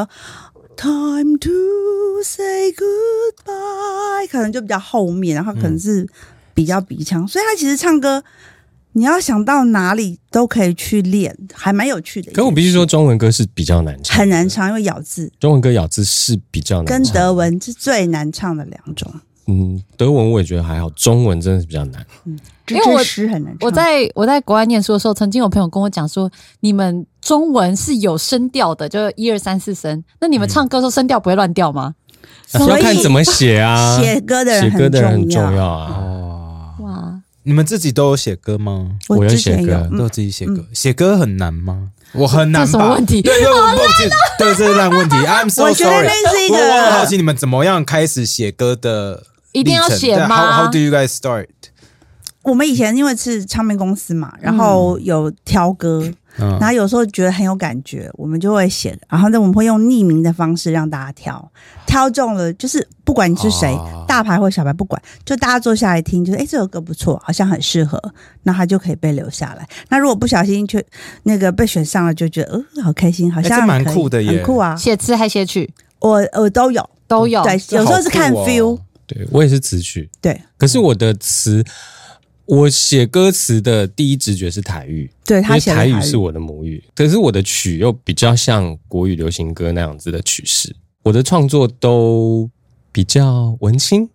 [0.75, 1.51] Time to
[2.23, 6.07] say goodbye，可能就比较后面，然后可能是
[6.53, 8.23] 比较鼻腔，所以他其实唱歌。
[8.95, 12.31] 你要想到哪里都可以去练，还蛮有趣的。
[12.31, 14.47] 可我必须说，，中文歌是比较难唱，很难。
[14.47, 19.11] 唱，因为咬字中文歌咬字是比较难跟，德文是最难唱的两种。
[19.47, 22.05] 嗯，德文我也觉得还好，中文真的是比较难。
[22.25, 22.39] 嗯
[22.69, 23.67] 因为我诗很难唱。
[23.67, 26.29] 我在我在国外念书的时候，曾经有朋友跟我讲说，
[26.59, 30.03] 你们中文是有声调的，就是一二三四声。
[30.21, 31.95] 那你们唱歌的时候声调不会乱掉吗？
[32.45, 36.22] 所以要看怎么写啊，写歌的人写歌的人很重重要啊。
[37.43, 38.91] 你们自己都有写歌吗？
[39.09, 41.89] 我有写歌有，都有自己写歌，写歌很难吗？
[42.13, 45.15] 我很难什么问题对对，我不记，对，这是烂问题。
[45.17, 46.07] I'm so 我觉得 sorry。
[46.07, 49.15] 那是一我我很好奇你们怎么样开始写歌的
[49.51, 49.61] 历程？
[49.61, 51.47] 一定要写对吗 How How do you guys start？
[52.43, 56.03] 我们以前因为是唱片公司嘛，然后有挑歌，
[56.37, 61.51] 嗯然后有时候觉得很有感觉，我们就会写，然后呢我们会用匿名的方式让大家挑，
[61.93, 64.03] 挑中了就是不管你是谁，哦。
[64.07, 68.01] 大牌或小牌不管，就大家坐下来听，就是哎这首歌不错，好像很适合，
[68.41, 69.67] 那他就可以被留下来。
[69.89, 70.83] 那如果不小心却
[71.21, 74.29] 那个被选上了，就觉得呃好开心，好像蛮可以酷的耶。
[74.29, 74.75] 很酷啊！
[74.75, 75.71] 写词还写曲？
[75.99, 77.43] 我我都有，都有。
[77.43, 77.85] 对，有。
[77.85, 78.47] 时候是看好酷哦。
[78.47, 80.41] feel，对我也是词曲，对。
[80.57, 81.63] 可是我的词，
[82.45, 86.01] 我写歌词的第一直觉是台语，对，他为写的台语。
[86.01, 92.49] 是我的母语，可是我的曲又比较像国语流行歌那样子的曲式，我的创作都
[92.91, 94.09] 比较文青。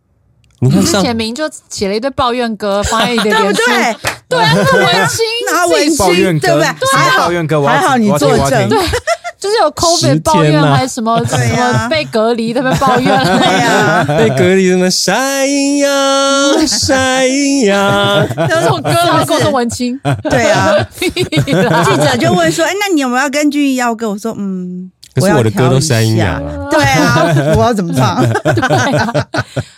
[0.61, 3.97] 你看之上前明就写了一堆抱怨歌，放在你的对不脸书，对？
[4.29, 6.67] 对啊，那文青，那文青对不对？
[6.67, 8.79] 什么还好抱怨歌，还好你作证对
[9.39, 13.07] 就是有 COVID 十抱怨还是什么 什么被隔离，特别抱怨。
[13.39, 15.87] 对呀，被隔离什么晒呀
[16.67, 17.25] 晒
[17.65, 19.97] 呀，这种歌然后跟我说文青，
[20.29, 20.75] 对啊。
[20.99, 26.69] 记者就问说：“哎，那你有没有要跟俊逸要歌？”我说：“嗯，可是我的歌都是山阴阳啊。
[26.71, 28.21] 对啊，我要怎么唱？
[28.43, 29.29] 对啊。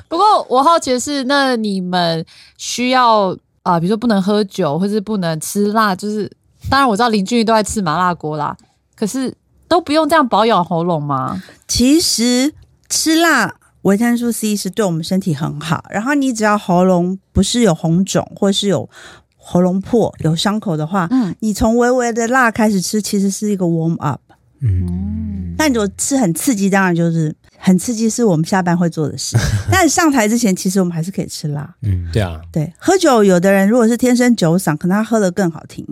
[0.08, 2.24] 不过我好奇的是，那你们
[2.56, 6.30] 需要啊、比如说不能喝酒，或是不能吃辣，就是
[6.68, 8.56] 当然我知道林俊逸都在吃麻辣锅啦，
[8.96, 9.32] 可是
[9.68, 11.40] 都不用这样保养喉咙吗？
[11.68, 12.52] 其实
[12.88, 15.84] 吃辣维生素 C 是对我们身体很好。
[15.90, 18.88] 然后你只要喉咙不是有红肿，或是有
[19.36, 24.20] 喉咙破、有伤口的话，嗯你从微微的辣开始吃，其实是一个 warm up。
[24.62, 29.36] 嗯，但如果吃很刺激，当然就是很刺激，是我们下班会做的事。
[29.72, 31.74] 但上台之前，其实我们还是可以吃辣。
[31.82, 35.86] 嗯，对啊，对，喝酒有的人如果是天生酒嗓，可能他喝的更好听。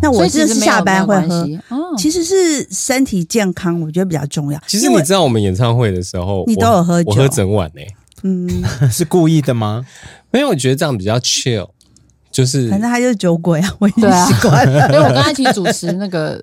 [0.00, 1.46] 那我就是下班会喝。
[1.98, 4.58] 其实是身体健康，我觉得比较重要。
[4.66, 7.82] 其实你知道我们演唱会的时候，你都有喝酒我喝整晚呢、
[8.22, 8.48] 嗯，
[8.90, 9.84] 是故意的吗？
[10.32, 11.68] 因为我觉得这样比较 chill，
[12.30, 14.88] 就是反正他就是酒鬼啊，我已经习惯了。
[14.92, 16.42] 因为我跟他一起主持那个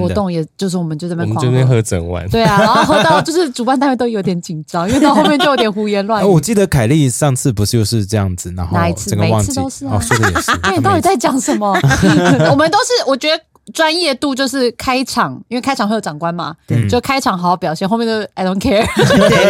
[0.00, 6.28] 活动，也就是我们就这我边狂喝整晚，对啊，然后喝到 就是主办单位都有点紧张，因为到后面就有点胡言乱哎，语。
[6.30, 10.52] 我记得凯莉上次不是就是这样子，然后哪一次每整个忘记次都是啊哦，说的也是。
[10.62, 11.72] 那你到底在讲什么？
[12.50, 13.42] 我们都是我觉得。
[13.74, 18.82] 专业度就是开场，因为开场会有长官嘛，对就开场好好表现，后面就 I don't care，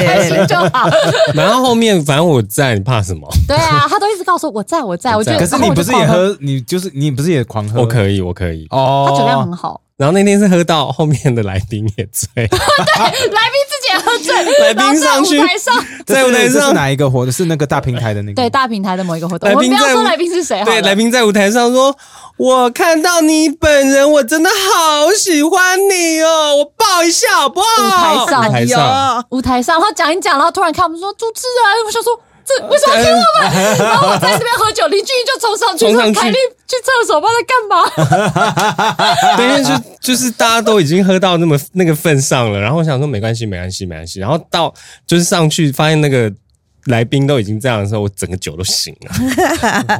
[0.04, 0.90] 开心就好。
[1.34, 3.28] 然后后面反正我在，你怕什么？
[3.46, 6.04] 对啊，他都一直告诉我我在我在，我觉得可是你不是也？
[6.04, 7.80] 喝，你就是你不是也狂喝？
[7.82, 8.66] 我可以，我可以。
[8.70, 14.32] 哦，他酒量很好，然后那天是喝到后面的来宾也醉，对来宾自己也喝醉，
[14.62, 15.40] 来宾上去。
[15.40, 17.26] 舞台上，在舞台上，哪一个活？
[17.26, 17.32] 的？
[17.32, 18.36] 是那个大平台的那个？
[18.40, 21.92] 对大平台的某一个活动，来宾在我们不要说来宾是谁对，来宾在舞台上说
[22.38, 27.66] ：“我看到你本人，我真的好喜欢你哦，我抱一下好不好？”
[28.22, 32.12] 舞台上舞台上，有舞台上，然后讲一讲，然后突然看我们说主持人，我想说
[32.48, 33.76] 这为什么要听我们？
[33.78, 36.36] 然后我在这边喝酒，林俊逸就冲上去说冲上：“去凯莉
[36.66, 39.36] 去厕所，不知道在干嘛。
[39.36, 39.70] 对，因为就
[40.00, 44.18] 就是大家都已经喝到那么那个份上了，然后我想说没关系，没关系，没关系。
[44.20, 44.72] 然后到
[45.06, 46.32] 就是上去发现那个
[46.88, 49.10] 来宾都已经这样的时候，我整个酒都醒了。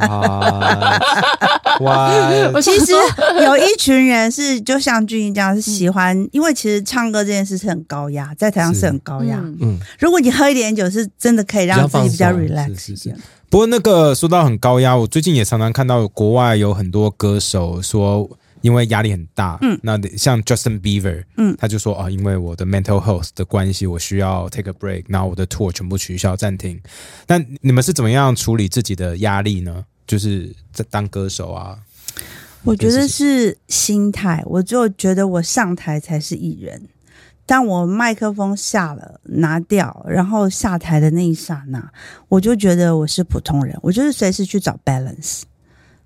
[0.08, 0.98] 哇
[1.80, 2.10] 哇！
[2.52, 2.92] 我想其实
[3.44, 9.36] 有一群人是就像俊英这样，是喜欢，因为其实唱歌这件事是很高压，在台上是很高压。
[9.38, 13.16] 嗯嗯，如果你喝一点酒，是真的可以让自己比较比较 relax 是是是
[13.50, 18.28] 不过那个说到很高压，我最近也常常看到国外有很多歌手说，
[18.62, 26.80] 因为压力很大，嗯，那像 Justin Bieber，嗯嗯，他就说啊，因为我的 mental health 的关系，我需要 take a break，然后我的 tour 全部取消暂停。
[27.26, 29.84] 那你们是怎么样处理自己的压力呢？
[30.06, 31.78] 就是在当歌手啊，
[32.62, 36.88] 我觉得是心态，我就觉得我上台才是艺人。
[37.44, 41.90] 当我麦克风下了拿掉，然后下台的那一刹那，
[42.28, 45.42] 我就觉得我是普通人，我就是随时去找 balance，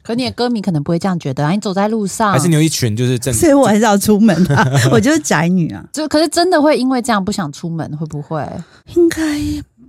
[0.03, 5.85] 可你的歌迷可能不会这样觉得啊，你走在路上，还是你有一群就是正所以我很少出门啊， 我就是宅女啊。
[5.93, 8.45] 就可是真的会因为这样不想出门，会不会？
[8.95, 9.23] 应该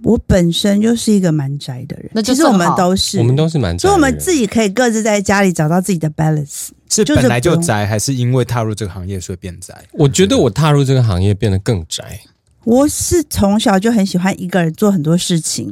[0.04, 6.70] 我本身就是一个蛮宅的人，那就其实我们都是，我们都是蛮宅的人，所以我们自己可以各自在家里找到自己的 balance。
[6.90, 9.74] 是是本来就宅，还是因为踏入这个行业所以变宅？
[9.94, 12.20] 我觉得我踏入这个行业变得更宅。
[12.64, 15.68] 我是从小就很喜欢一个人做很多事情，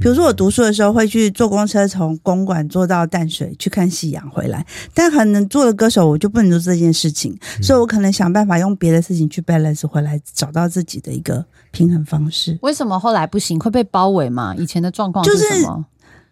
[0.00, 12.58] 比如说我读书的时候会去坐公车从公馆坐到淡水去看夕阳回来，但可能做了歌手我就不能做这件事情，所以我可能想办法用别的事情去 balance 回来，找到自己的一个平衡方式。
[12.62, 13.58] 为什么后来不行？
[13.58, 14.54] 会被包围吗？
[14.56, 15.86] 以前的状况就是什么？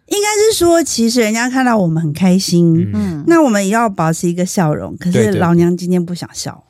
[0.07, 4.95] 应该是说，其实人家看到我们很开心，嗯，那我们也要保持一个笑容。
[4.97, 6.63] 可是老娘今天不想笑，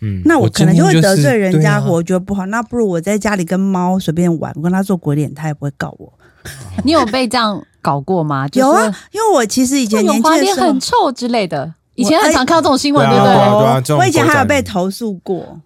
[0.00, 2.44] 嗯，那我我可能就会得罪人家，我觉得不好。
[2.46, 6.12] 那不如我在家里跟猫随便玩，我跟它做鬼脸，它也不会告我。
[6.84, 8.46] 你有被这样搞过吗？
[8.52, 13.96] 有啊，因为我其实以前永年轻的时候华脸很，臭之类的，以前很常看到这种新闻，对不对？
[13.96, 15.60] 我以前还有被投诉过，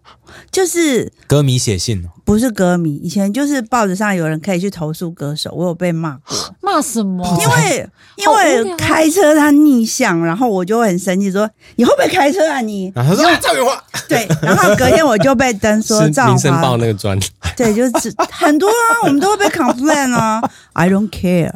[0.51, 6.37] 就是歌迷写信哦，不是歌迷，以前就是报纸上有人可以去投诉歌手，我有被骂过，
[6.71, 7.27] 骂什么？
[7.41, 12.93] 因为因为聊开车他逆向，然后我就很生气，说你会不会开车啊你？
[12.95, 17.19] 然后他说啊赵永华，对，然后隔天我就被登说是赵民生报，那个专，
[17.57, 20.41] 对，就是很多啊，我们都会被 complain 啊
[20.75, 21.53] ，I don't care。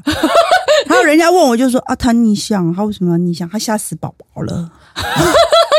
[0.87, 3.49] 然后人家问我就说啊，他逆向，他为什么要逆向？
[3.49, 4.71] 他吓死宝宝了。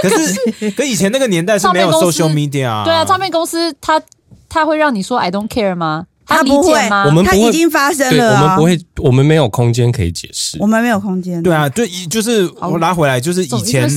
[0.02, 4.02] 可是 可以前那个年代是没有唱片公司 social media 啊，对啊，唱片公司他
[4.50, 6.06] 他会让你说 I don't care 吗？
[6.26, 7.06] 理他不会吗？
[7.06, 10.68] 我们他已经发生对，了啊，我们不会，我们没有空间可以解释我。
[10.68, 11.42] 们没有空间。
[11.44, 13.90] 对，啊，对，就是我拉回来，就是以前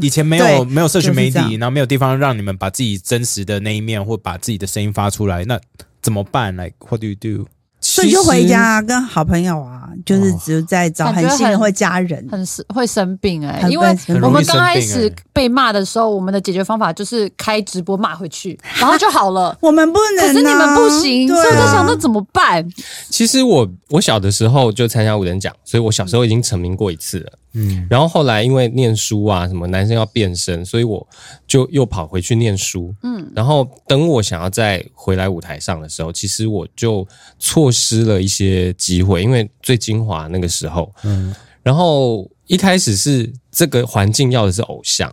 [0.00, 5.58] 以前没有没有社群媒就是这体，然后没有地方让你们把自己真实的那一面或把自己的声音发出来，那
[6.02, 7.46] 怎么办？Like what do you do？
[7.90, 12.26] 所以就回家、啊、跟好朋友啊，就是只有在找很很信任或家人。
[12.30, 13.88] 很生会生病哎、很因为
[14.22, 19.56] 我们刚开始欸被骂的时候，我们的解决方法就是开直播骂回去，然后就好了。
[19.60, 22.66] 我们不能、啊，可是你们不行，对所以我在啊想那怎么办？
[23.08, 27.32] 其实我我小的时候就参加五等奖，所以我小时候已经成名过一次了。
[27.52, 31.06] 嗯，然后后来因为念书啊，什么男生要变身，所以我
[31.46, 32.94] 就又跑回去念书。
[33.02, 37.06] 嗯，然后等我想要再回来舞台上的时候，其实我就
[37.38, 40.92] 错失了一些机会，因为最精华那个时候。
[41.02, 45.12] 嗯，然后一开始是这个环境要的是偶像，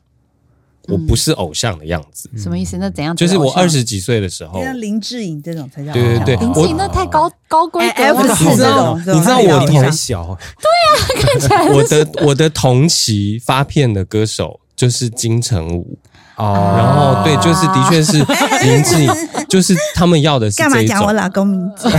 [0.87, 2.77] 我不是偶像的样子，什么意思？
[2.77, 3.15] 那怎样？
[3.15, 10.37] 就是我二十几岁的时候，像林志颖这种才叫对对对林志颖那太高高规格哎了 F 吧，四这种，你知道我同小。
[10.59, 15.97] 对啊，看起来，我的我的同期发片的歌手就是金城武，
[16.37, 18.13] 哦，然后对，就是的确是
[18.63, 19.11] 林志颖，
[19.49, 20.73] 就是他们要的是这一种。
[20.73, 21.89] 干嘛讲我老公名字？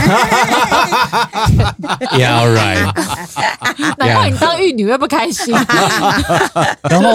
[2.16, 2.92] Yeah right。
[3.98, 5.52] 难怪你当玉女会不开心。
[6.88, 7.12] 然后，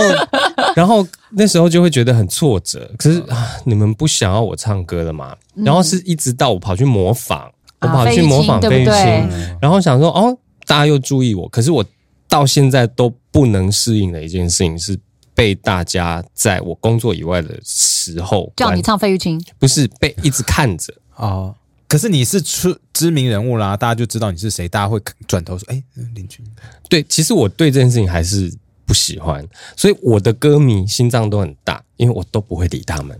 [0.76, 2.92] 然后那时候就会觉得很挫折。
[2.98, 5.34] 可是啊，你们不想要我唱歌了吗？
[5.56, 7.50] 然后是一直到我跑去模仿，
[7.80, 11.48] 我跑去模仿费费玉玉清对不对清，然后想说哦，大家又注意我。
[11.48, 11.86] 可是我
[12.28, 15.00] 到现在都不能适应的一件事情是。
[15.36, 21.56] 被大家在我工作以外的时候叫你唱费玉清，不是被一直看着，哦，
[21.88, 25.84] 可是你是出知名人物啦，大家就知道你是谁，大家会转头说：“哎，
[26.16, 26.46] 林俊。
[26.90, 28.54] 对，其实我对这件事情还是
[28.86, 29.44] 不喜欢，
[29.76, 33.18] 所以我的歌迷心脏都很大，因为我都不会理他们，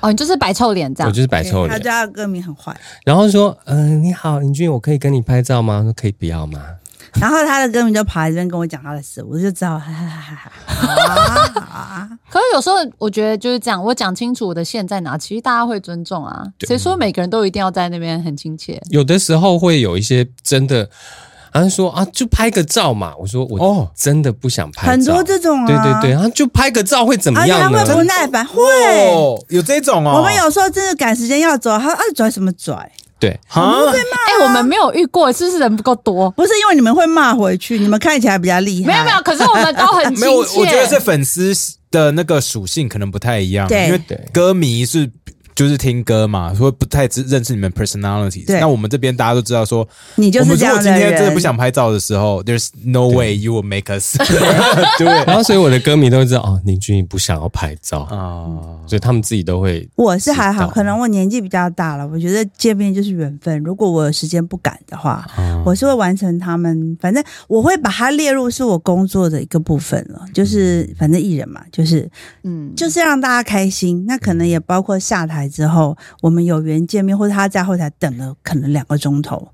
[0.00, 1.08] 哦，你就是摆臭脸这样。
[1.08, 1.70] 我就是摆臭脸。
[1.70, 6.60] 他家的歌迷很坏，然后说：“嗯、你好，林俊，我可以跟你拍照吗？”我说：“可以不要吗
[7.20, 16.44] 然后他的歌迷就跑来这边跟我讲他的事，我就知道， 哈哈哈哈哈 可是有时候我觉得就是这样，我讲清楚我的线在哪，其实大家会尊重啊。
[16.58, 20.88] 对谁说每个人都一定要在那边很亲切？？”有的时候会有一些真的，
[21.52, 23.14] 好像说啊，就拍个照嘛。
[23.18, 27.94] 我说我哦真的不想拍照，很多这种啊，对对对，然后就拍个照会怎么样呢会？
[27.94, 28.62] 不耐烦，会。
[29.10, 30.18] 哦，有这种哦。
[30.18, 32.92] 我们有时候真的赶时间要走，他啊拽什么拽？
[33.18, 36.30] 对，啊，哎、我们没有遇过，是不是人不够多？
[36.32, 38.92] 不是因为你们会骂回去，你们看起来比较厉害。
[38.92, 40.26] 没有没有，可是我们都很 亲切。
[40.26, 41.52] 没有，我我觉得是粉丝
[41.90, 44.00] 的那个属性可能不太一样，对因为
[44.32, 45.10] 歌迷是
[45.58, 48.46] 就是听歌嘛，所以不太知认识你们 personality。
[48.46, 49.84] 对那我们这边大家都知道说，
[50.14, 54.16] 你就我们如是这样的果今天真的不想拍照的时候，there's no way you will make us
[54.98, 58.46] 对然后所以我的歌迷都会知道哦，林俊不想要拍照，啊，
[58.86, 63.58] 所以他们自己都会我是还好，可能我年纪比较大了，我觉得见面就是缘分。
[63.64, 65.26] 如果我有时间不赶的话，
[65.64, 66.96] 我是会完成他们。
[67.00, 72.08] 反正我会把它列入是我工作的一个部分了，就是反正艺人嘛，就是
[72.44, 74.04] 嗯，就是让大家开心。
[74.06, 79.48] 那可能也包括下台之后，我们有缘见面，或者他在后台等了可能两个钟头。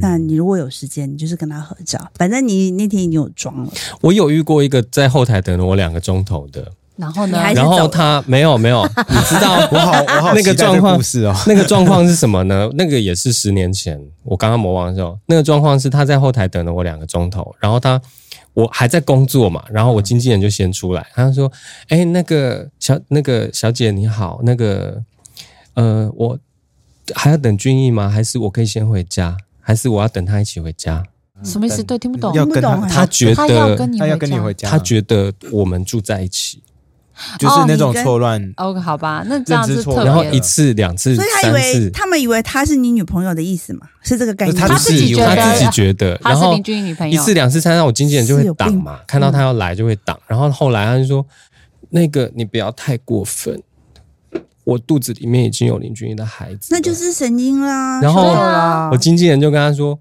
[0.00, 1.98] 那你如果有时间，你就是跟他合照。
[2.14, 3.70] 反正你那天已经有妆了，
[4.00, 7.38] 我有遇过一个在后台等了我两个钟头的，然后呢？
[7.54, 12.68] 然后他没有没有， 你知道我好我好那个状况故事哦，那个状况是什么呢？
[12.74, 18.00] 那个也是十年前我刚刚魔王的时候，那个状况是他在后台等了我两个钟头，然后他
[18.52, 21.50] 我还在工作嘛，然后我经纪人就先出来，他就说
[21.88, 25.00] ：“哎，那个小那个小姐你好，那个
[25.80, 26.38] 呃，我
[27.14, 28.08] 还要等俊逸吗？
[28.08, 29.34] 还是我可以先回家？
[29.60, 31.02] 还是我要等他一起回家？
[31.42, 31.82] 什么意思？
[31.82, 32.34] 对，听不懂。
[32.34, 34.68] 要跟他听不懂哎他觉得他要跟你回家。
[34.68, 36.62] 他觉得我们住在一起，
[37.38, 40.38] 就是那种错乱，OK，，好吧，那这样子错是特别然后一。
[40.40, 43.86] 次两次所以他以三为次，他们以为他是你女朋友的意思嘛？
[44.02, 44.56] 是这个概念。
[44.56, 50.18] 他自己觉得他自己觉得，然后她是邻居女朋友，一次两次三次，我经纪人就会挡嘛，看到他要来就会挡。
[50.26, 51.24] 然后后来他就说
[51.88, 53.62] ：“那个你不要太过分，
[54.70, 58.00] 我肚子里面已经有林俊逸的孩子。”那就是神经啦。
[58.00, 58.22] 然后
[58.92, 59.98] 我经纪人就跟他说：“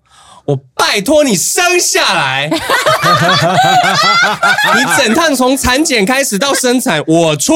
[0.49, 2.57] 我拜托你生下来， 你
[4.97, 7.53] 整趟从产检开始到生产，我出。”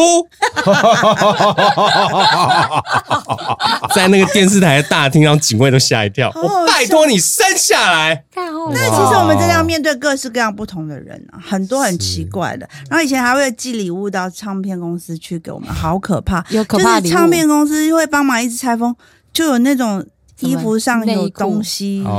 [3.96, 6.30] 在那个电视台的大厅，让警卫都吓一跳。
[6.32, 12.70] 好好我拜托你生下来，太好那其实我们真的要面对各式各样不同的人啊，很多很奇怪的。
[12.91, 16.46] 然后以前还会寄礼物到唱片公司去给我们，好可怕！
[16.50, 18.96] 有可怕就是唱片公司会帮忙一直拆封，
[19.34, 20.06] 就有那种
[20.44, 22.10] 衣服上有东西，哦。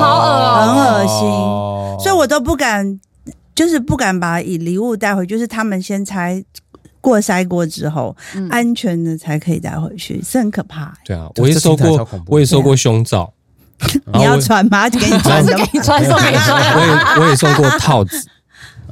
[0.00, 0.66] 好恶哦。
[0.66, 1.28] 很恶心。
[1.28, 1.96] 哦。
[2.00, 3.00] 所以我都不敢，
[3.54, 6.44] 就是不敢把以礼物带回去，就是他们先拆。
[7.02, 8.46] 过筛过之后，嗯。
[8.50, 10.92] 安全的才可以带回去，是很可怕、欸。
[11.06, 13.32] 对啊，我也收过我也收过胸罩，
[14.12, 14.86] 然 你要穿吗？
[14.90, 15.40] 给你穿？
[15.48, 15.54] 给？
[15.72, 16.62] 你穿送给你穿。
[16.74, 18.22] 我，也我也收过套子，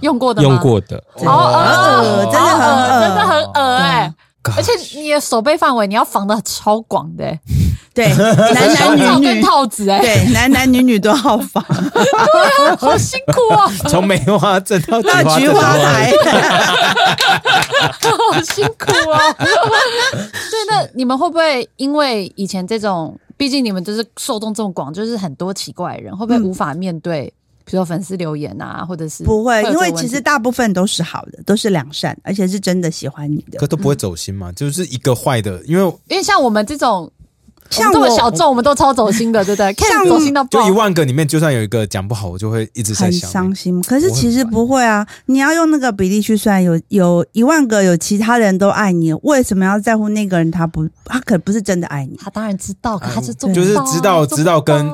[0.01, 0.49] 用过的吗？
[0.49, 3.01] 用，过的，好 恶真的很恶。
[3.01, 4.14] 真的很恶哎！
[4.57, 7.24] 而且你的手背范围你要防的超广的。
[7.24, 7.40] 欸，
[7.94, 11.64] 对， 男男女女，套子哎，对，男男女女都要防。
[12.78, 15.55] 好辛苦啊，从梅花镇到到菊镇。
[15.55, 16.12] 花台，
[18.01, 19.34] 好辛苦哦。
[19.38, 19.46] 对，
[20.70, 26.44] 那你们会不会因为以前这种，毕竟你们就是受众这么广，就是很多奇怪的人，会不会嗯。
[26.44, 27.32] 无法面对，
[27.69, 33.66] 比如说粉丝留言啊，或者是不会，因为其实大部分都是好的，都是良善，而且是真的喜欢你的可。
[33.66, 37.12] 都不会走心嘛，就是一个坏的，因为因为像我们这种。
[37.71, 39.73] 像我这么小众，我们都超走心的，对不对？
[39.75, 40.79] 看像走心到就一。
[40.79, 43.29] 万个里面，就算有一个讲不好，我就会一直在很想。
[43.29, 45.05] 伤心，可是其实不会啊！
[45.27, 50.49] 你要用那个比例去算，有有一万个有其他人都爱你，为什么要在乎那个人？
[50.53, 54.89] 他不，他可不是真的爱你，他当然知道，可他是做不就是知道知道跟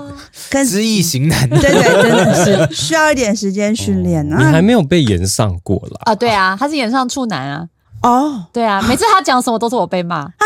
[0.48, 4.62] 跟知易行难，对对真的是需要一点时间训练啊你还啊。
[4.62, 6.00] 没有被延上过了。
[6.06, 7.68] 啊，对啊，他是演上处男啊，
[8.02, 10.24] 哦，对啊，每次他讲什么都是我被骂，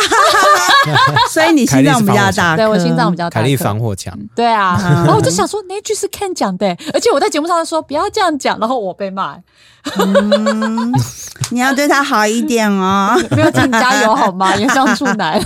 [1.30, 3.43] 所以你心脏比较大颗，对我心脏比较大颗。
[3.43, 5.05] 凯莉防火墙，对啊，嗯。
[5.05, 9.36] 然后我就想说那句是 Ken 讲的，而且我在节目上说不要这样讲，然后我被骂，
[9.97, 10.93] 嗯，
[11.51, 13.16] 你要对他好一点哦。
[13.30, 14.57] 没有，请你加油好吗？
[14.59, 15.41] 原上处男，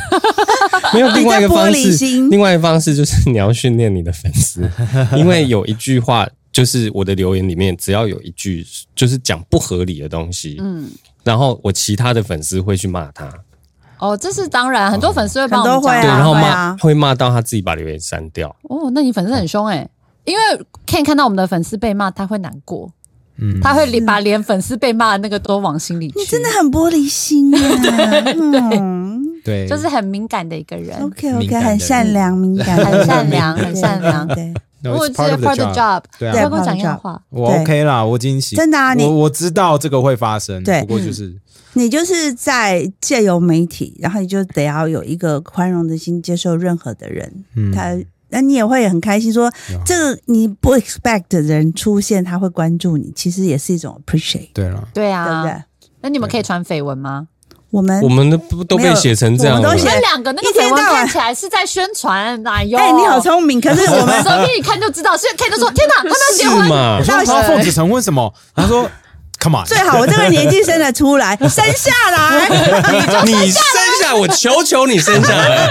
[0.95, 4.69] 没有另外一个方式，另外一个方式就是你要训练你的粉丝，
[5.17, 10.91] 因为有一句话，就是我的留言里面，只要有一句就是讲不合理的东西，嗯。
[11.25, 13.33] 然后我其他的粉丝会去骂他，
[14.03, 16.77] 哦，这是当然，很多粉丝会帮我们讲对，很多会啊然后骂会啊。
[16.81, 18.49] 会骂到他自己把留言删掉。
[18.63, 19.89] 哦，那你粉丝很凶哎、
[20.25, 20.43] 因为
[20.87, 22.91] Ken 看到我们的粉丝被骂，他会难过，
[23.39, 27.59] 嗯，他会连把连粉丝被骂的那个都往心里去，你真的很玻璃心耶，
[28.37, 29.23] 嗯。
[29.45, 30.97] 对，就是很敏感的一个人。
[31.03, 34.25] OK OK，很善良，敏感， 很善良很善良。
[34.29, 34.55] 对，对。
[34.85, 36.33] No, 我 it's 是 part of the job，对啊。
[36.33, 37.21] 不要跟我讲一话。
[37.31, 37.61] 我对。
[37.61, 40.81] OK 啦，我已经习真的啊你我我知道这个会发生，对。
[40.83, 41.35] 不过就是
[41.75, 47.97] 你就是在借由媒体，然后你就得要有一个宽容的心，接受任何的人，嗯，他。
[48.35, 49.53] 那你也会很开心说，
[49.85, 55.89] 这个你不 expect 的人出现，他会关注你，其实也是一种 appreciate，对了，对啊对不啊，对？
[56.01, 57.29] 那你们可以传绯闻吗？
[57.69, 67.05] 我们我们的不都被写成这样我们两个那个一天绯闻到晚看起来是在宣传，哎呦，哎、你好聪明，可是我们 手机一看就知道，是 Ken 就说：“天哪， 他们要结婚是嘛我？
[67.05, 68.33] 说他说奉子成婚什么？
[68.55, 68.91] 他说
[69.43, 72.49] Come on，最好我这个年纪生得出来， 生下来，
[73.27, 73.63] 你生
[74.01, 75.67] 下我求求你生下来，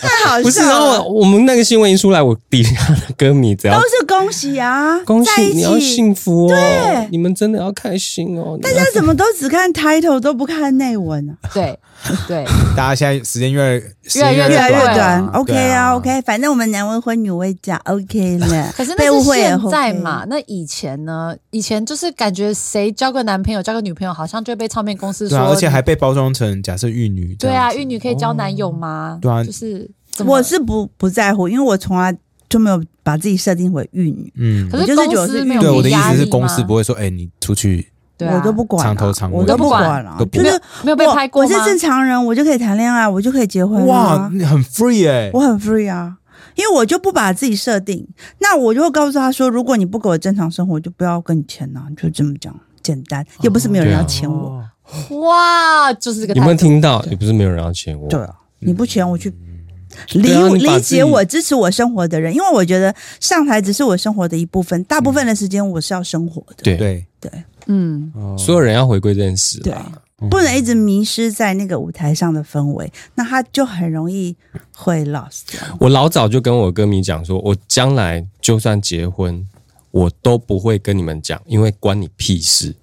[0.00, 0.60] 太好不是？
[0.60, 0.70] 然。
[0.70, 5.78] 后我们那个新闻一出来，我底下的歌迷只要都是恭喜啊，恭喜你要。
[5.78, 8.58] 幸福哦对，你们真的要开心哦。
[8.60, 11.34] 大家怎么都只看 title 都不看内文啊？
[11.54, 11.78] 对
[12.26, 12.44] 对，
[12.76, 15.22] 大家现在时间越来越来越来越对短。
[15.24, 18.72] 啊，OK 对啊，OK，反正我们男未婚女未嫁，OK 了。
[18.76, 20.24] 可是被那是现误会也 OK 在嘛？
[20.28, 21.34] 那以前呢？
[21.50, 29.18] 以前就是感觉谁交个男朋友、交个女朋友，好像就被唱片公司说，啊，而且还被包装成假设玉女这对啊，玉女可以交男友吗？
[29.20, 30.36] 对啊就是怎么？
[30.36, 32.16] 我是不不在乎，因为我从来
[32.48, 34.70] 就没有把自己设定为玉女，嗯。
[34.70, 38.36] 可，是公就是觉得是司没有对，我的意思是公司不会说，哎，你出去对啊。
[38.36, 41.48] 我都不管啊，长头长尾我都不管管了都，不就是没有没有被我拍过吗？
[41.48, 46.16] 我是正常人，我就可以谈恋爱，我就可以结婚哇啊，，你很 free 哎，我很 free 啊。
[46.54, 48.06] 因为我就不把自己设定，
[48.40, 52.52] 那我就会告诉他说，如果你不给我正常生活，就不要跟你签了、就这么讲，
[52.82, 54.50] 简单，又不是没有人要签我。
[54.50, 54.64] 哦
[55.20, 57.00] 哇，就是这个有没有听到？
[57.04, 58.08] 也不是没有人要签我。
[58.08, 59.32] 对啊，你不签我去
[60.14, 66.62] 理、对啊你把理自己解我、支持我生活的人，因为我觉得上台只是我生活的一部分，大部分的时间我是要生活的。
[66.62, 66.76] 对。
[66.76, 67.30] 对，对
[67.68, 69.92] 嗯，哦所有人要回归这件事对啦。，
[70.30, 74.34] 不能一直迷失在那个舞台上的氛围，那他就很容易
[74.74, 75.42] 会 lost。
[75.78, 79.46] 我老早就跟我歌迷讲说，我将来就算结婚，
[79.92, 82.74] 我都不会跟你们讲，因为关你屁事。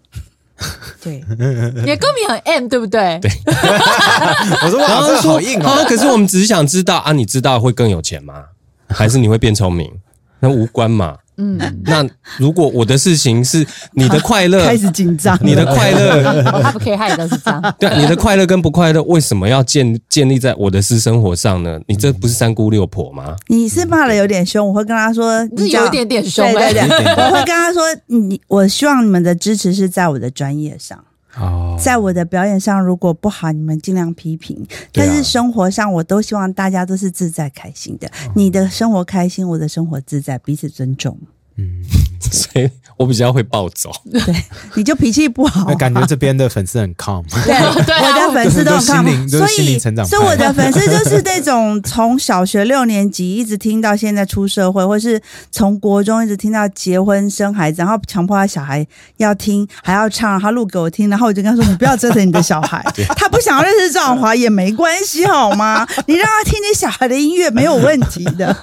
[1.02, 3.20] 对， 你的歌迷很 M，对不对？
[3.22, 3.30] 对，
[4.64, 8.46] 我说哇，这个好硬啊，哦，可是我们只是想知道啊，你知道会更有钱吗？
[8.88, 9.92] 还是你会变聪明？
[10.40, 11.18] 那无关嘛。
[11.38, 12.06] 嗯，那
[12.38, 17.62] 如果我的事情是你的快乐， 开始紧张，你的快乐， 他不可以害的是这样。
[17.80, 21.80] 对，你的快乐跟不快乐为什么要建建立在我的私生活上呢？
[21.88, 23.36] 你这不是三姑六婆吗？
[23.48, 31.04] 你是骂的有点凶，我会跟他说，你有一点点凶对对哎对，我会跟他说，你我希望你们的支持是在我的专业上，
[31.38, 34.66] 哦，在我的表演上如果不好，你们尽量批评。
[34.94, 38.10] 但是生活上，我都希望大家都是自在开心的。
[38.36, 41.18] 你的生活开心，我的生活自在，彼此尊重。
[41.58, 41.68] 嗯，
[42.32, 43.92] 所以我比较会暴走。
[44.12, 44.22] 对
[44.76, 58.86] 你就脾气不好那，感觉这边的粉丝很 calm，对， 我的粉丝都很都是看心灵都所以所以我的粉丝就是那种从小学六年级一直听到现在出社会，或是从国中一直听到结婚生孩子，然后强迫他小孩
[59.18, 62.84] 要听，还要唱，他录给我听，然后我就跟他说：“你不要折腾你的小孩，
[63.16, 65.88] 他不想要认识赵华也没关系，好吗？
[66.08, 68.56] 你让他听你小孩的音乐没有问题的。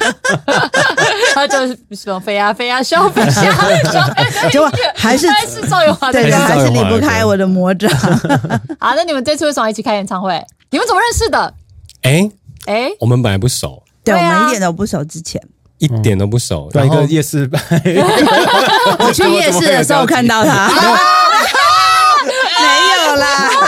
[1.34, 4.48] 他就是什么飞呀飞呀，笑飞呀笑。
[4.50, 7.90] 结果还是还是赵咏华的对对，还是离不开我的魔掌。
[8.80, 10.42] 好，那你们这次为什么一起开演唱会？
[10.70, 11.54] 你们怎么认识的？
[12.02, 12.30] 哎，
[12.66, 15.04] 哎，我们本来不熟，对，我们一点都不熟。
[15.04, 15.40] 之前
[15.78, 16.68] 一点都不熟。
[16.72, 17.60] 在一个夜市派，
[18.98, 20.70] 我去夜市的时候看到他。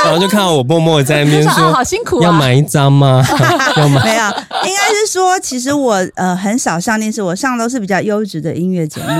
[0.05, 3.24] 然后就看到我默默在那边说啊，好辛苦啊，要买一张吗？
[3.76, 4.05] 要买。
[4.05, 4.22] 没有，
[4.68, 9.09] 应该是说，其实我呃很少上电视，我上都是比较优质的音乐节目。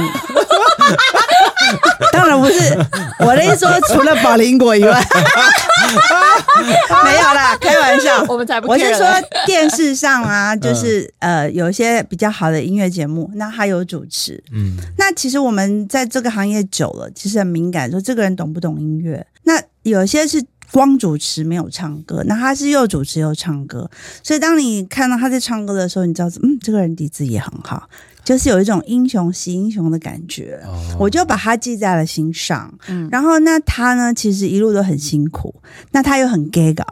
[2.12, 2.78] 当然不是，
[3.20, 5.03] 我的意思说，除了保龄果以外，
[7.05, 8.24] 没有啦，开玩笑。
[8.28, 14.43] 我们才不我是说嘞电视上啊， 就是呃有一些比较好的音乐节目，那他有主持。
[14.53, 19.26] 嗯，那其实我们在这个行业久了，其实很敏感，说这个人懂不懂音乐。
[19.45, 20.43] 那有些是
[20.75, 23.89] 光主持没有唱歌，那他是又主持又唱歌，
[24.25, 27.89] 所以当你看到他在唱歌的时候，你知道，嗯，这个人底子也很好，
[28.25, 30.59] 就是有一种英雄惜英雄的感觉。
[30.99, 32.72] 我就把他记在了心上。
[32.89, 35.55] 嗯然后那他呢，其实一路都很辛苦，
[35.93, 36.85] 那他又很 gay 搞，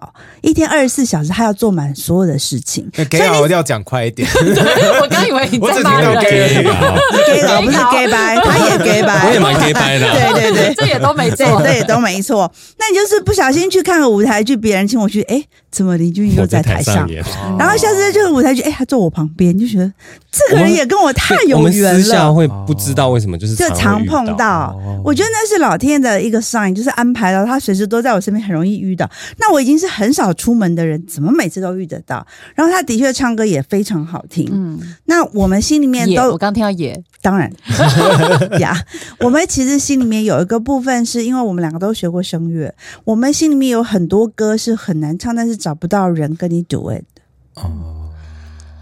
[0.42, 2.88] 一天二十四小时，他要做满所有的事情。
[3.10, 4.28] gay 搞，我要讲快一点。
[5.00, 10.74] 我刚以为你我只听在骂人，啊，gay 搞不是 gay 白，他也 gay 白， 我也蛮 gay 白的啊 对对对。
[10.74, 11.62] 这也都没对错。
[11.62, 12.52] 对，都没错。
[12.78, 15.42] 那你就是不小心去看个舞台剧，别人请我去，哎，
[15.72, 17.08] 怎么林俊逸又在台上？
[17.08, 17.58] 台上。
[17.58, 19.90] 然后下次这个舞台剧，哎，他坐我旁边，就觉得
[20.30, 21.94] 这个人也跟我太有缘了。
[21.94, 29.10] 私下会不知道为什么，就是就常碰到，我觉得那是老天的一个 sign，就是安排了他随时都在我身边，很容易遇到。
[29.38, 32.24] 那我已经是很少出门的人，怎么每次都遇得到？
[32.54, 34.48] 然后他的确唱歌也非常好听。
[34.52, 37.50] 嗯，那我们心里面，都我刚听到也，当然
[38.60, 38.78] 呀，
[39.20, 47.04] 我们其实心里面有一个部分，是因为我们两个都学过声乐，我们心里面有很多歌是很难唱，但是找不到人跟你 do it。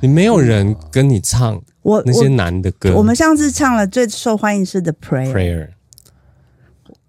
[0.01, 2.91] 你没有人跟你唱我那些男的歌。
[2.93, 5.69] 我我们上次唱了最受欢迎是 The Prayer，prayer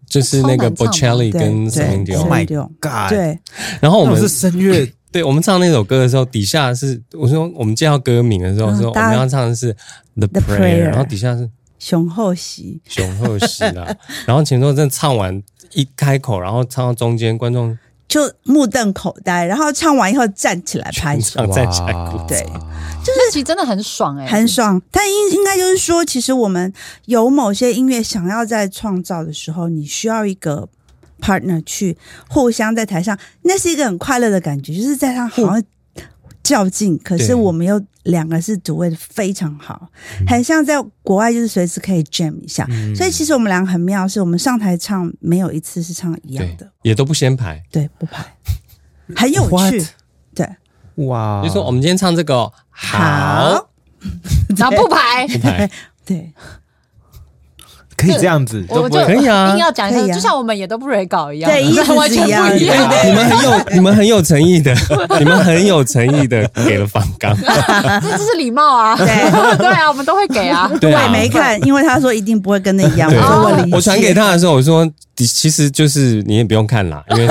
[0.06, 2.46] 就是那个 Bocelli 跟对 Celine 对 Dion，Oh my
[2.82, 3.40] God 对，
[3.80, 9.74] 然后我们是声乐， 对我们唱那首歌的时候，底下是我说我们介绍歌名的时候嗯说我们要唱的是
[10.16, 10.84] The Prayer，Prayer。
[10.90, 11.50] 然后底下是
[11.80, 13.96] 雄厚喜，雄厚喜啦，
[14.28, 15.42] 然后前奏真的唱完
[15.74, 17.78] 一开口，然后唱到中间，观众
[18.12, 21.40] 就目瞪口呆，然后唱完以后站起来拍手，
[22.28, 22.46] 对。
[23.04, 24.82] 那其实真的很爽哎，很爽。
[24.92, 26.74] 但应应该就是说，其实我们
[27.06, 30.68] 有某些音乐想要在创造的时候，你需要一个
[31.22, 31.98] partner 去
[32.28, 35.64] 互相在台上，那是一个很快乐的感觉，就是在上好像
[36.44, 39.90] 较劲，可是我们又两个是组位的非常好，
[40.28, 42.68] 很像在国外就是随时可以 jam 一下。
[42.96, 48.26] 所以其实我们两个很妙，是我们上台唱没有一次是唱一样的，也都不先排，对，不排，
[49.16, 49.86] 很有趣。
[50.34, 50.48] 对，
[51.06, 53.00] 哇，就说我们今天唱这个哦好。
[53.00, 53.70] 好，
[54.58, 55.70] 然后不排，不排，
[56.04, 56.34] 对，
[57.98, 62.46] 可以这样子，我就可以啊硬要讲一下，就像我们也都不 re 稿一样，对意思是完全一样。
[62.48, 62.90] 的不一样。
[63.06, 64.74] 你们很有你们很有诚意的，
[65.20, 67.36] 你们很有诚意的给了反刚，
[68.02, 69.08] 这这是礼貌啊，对。
[69.58, 70.70] 对啊，我们都会给啊。
[70.82, 74.88] 我也没看，因为他说一定不会跟那一样，我我传给他的时候，我说
[75.26, 77.28] 其实就是你也不用看啦，因为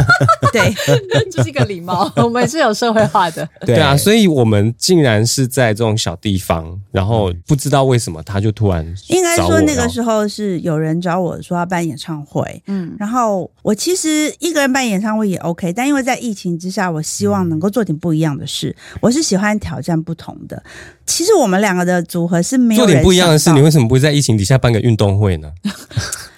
[0.52, 0.74] 对，
[1.30, 3.48] 这是一个礼貌，我们是有社会化的。
[3.66, 18.74] 对啊，所以我们竟然是在这种小地方，然后不知道为什么他就突然应该说那个时候是有人找我说要办演唱会，嗯，然后我其实一个人办演唱会也 OK，但因为在疫情之下，我希望能够做点不一样的事。
[19.00, 20.62] 我是喜欢挑战不同的。
[21.06, 25.52] 其实我们两个的组合是没有做点不一样的事，你为什么不会在疫情底下办个运动会呢？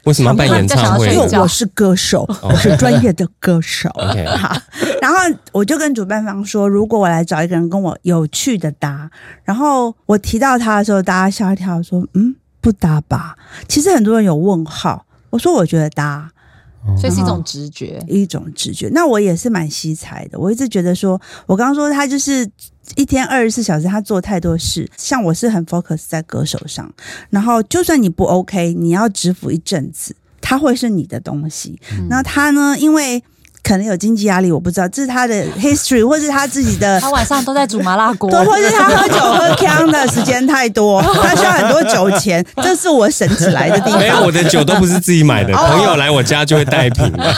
[0.07, 1.09] 为什么要办演唱会？
[1.13, 3.91] 因为我是歌手，我是专业的歌手。
[3.99, 4.57] OK 好，
[5.03, 5.17] 然后
[5.51, 9.11] 我就跟主办方说，如果我来找一个人跟我有趣的搭，
[9.43, 13.37] 然后我提到他的时候，大家吓一跳，说嗯不搭吧？
[13.69, 16.31] 其实很多人有问号，我说我觉得搭。
[16.99, 18.03] 所以是一种直觉。
[18.07, 18.89] 一种直觉。
[18.93, 22.49] 那我也是蛮惜才的，我一直觉得说，我刚刚说他就是
[22.95, 24.89] 一天二十四小时，他做太多事。
[24.97, 26.93] 像我是很 focus 在歌手上，
[27.31, 31.81] 然后就算你不 OK，你要止服一阵子，他会是你的东西。
[32.09, 33.23] 那他呢，因为
[33.67, 43.99] 可能有经济压力，我不知道，这是他的 history，或是他自己的他晚上都在煮麻辣锅，对，或是他喝酒喝呛的时间太多， 他需要很多酒钱，这是我省起来的地方。
[43.99, 47.35] 没有，我的酒都不是自己买的，哦朋友来我家就会带一瓶 的。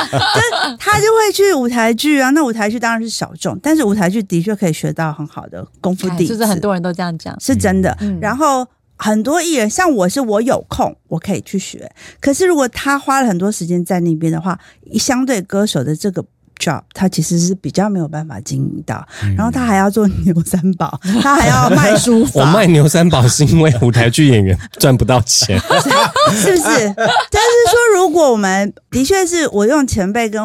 [0.79, 7.35] 他就会去舞台剧啊，那舞台剧当然是小众，但是舞台剧的确可以学到很好的功夫底子，哎就是很多人都这样讲。
[7.41, 7.97] 是真的。
[8.01, 8.67] 嗯然后
[8.99, 11.91] 很多艺人，像我是我有空我可以去学，
[12.21, 14.59] 可是如果他花了很多时间在那边的话，
[14.99, 16.25] 相对歌手的这个。
[16.61, 25.57] job 他其实是比较没有办法经营到，然后他还要做牛三宝，他还要卖书法， 我卖牛三宝是因为舞台剧演员赚不到钱，
[26.35, 26.63] 是不是？
[26.97, 30.43] 但是说，如果我们的确是我用前辈跟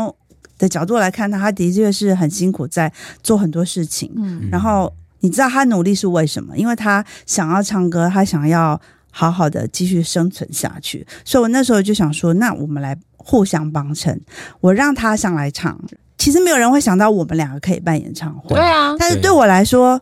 [0.59, 2.93] 的角度来看他，他的确是很辛苦在
[3.23, 4.13] 做很多事情。
[4.15, 4.93] 嗯，然后
[5.23, 6.55] 你知道他努力是为什么？
[6.55, 8.79] 因为他想要唱歌，他想要
[9.09, 11.07] 好好的继续生存下去。
[11.23, 14.19] 所以我那时候就想说，那我们来互相帮衬，
[14.59, 15.79] 我让他上来唱。
[16.17, 19.99] 其实没有人会想到我们两个可以办演唱会对，啊，但是对我来说，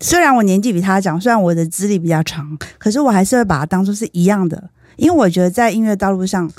[0.00, 6.50] 虽然我年纪比他长，虽然我的资历比较长，可是我还是会把它当做是一样的，因为我觉得在音乐道路上，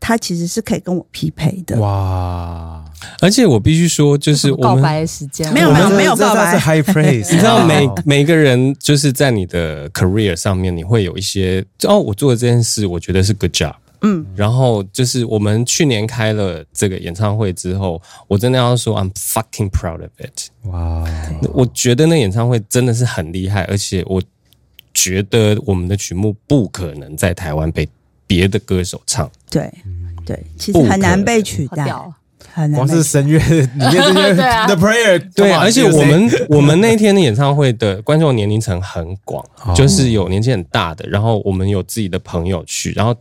[0.00, 1.78] 他其实是可以跟我匹配的。
[1.78, 2.84] 哇，
[3.20, 5.52] 而且我必须说，就是我们告白的时间？
[5.52, 6.52] 没有没有没有告白。
[6.52, 20.50] 这是 high praise， 你知道每每个人就是在你的 career 上面，你会有一些哦，我做的这件事，我觉得是 good job，嗯，然后就是我们去年开了这个演唱会之后，我真的要说，I'm fucking proud of it。
[20.68, 21.04] 哇，
[21.52, 24.22] 我觉得那演唱会真的是很厉害，而且我
[24.94, 27.88] 觉得我们的曲目不可能在台湾被
[28.26, 29.30] 别的歌手唱。
[29.50, 29.70] 对
[30.24, 31.86] 对，其实很难被取代，
[32.62, 32.88] 很难光。
[32.88, 34.66] 是声乐里面这些 对啊。
[34.66, 39.74] The Prayer，对而且我们我们那天的演唱会的观众年龄层很广，哦。
[39.74, 43.14] 就是有年纪很大的，然后我们有自己的朋友去，然后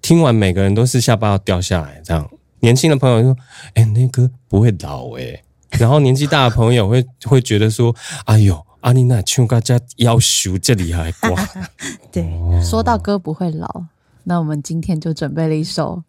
[0.00, 2.28] 听完每个人都是下巴要掉下来，这样。
[2.60, 3.36] 年轻的朋友就说
[3.74, 5.42] ：“哎、那歌不会老哎、
[5.78, 7.94] 然后年纪大的朋友会会觉得说
[8.26, 11.48] ：“哎呦，阿丽娜唱歌家要求这里还哇，
[12.10, 12.24] 对，
[12.64, 13.84] 说到歌不会老，
[14.24, 16.07] 那我们今天就准备了一首哎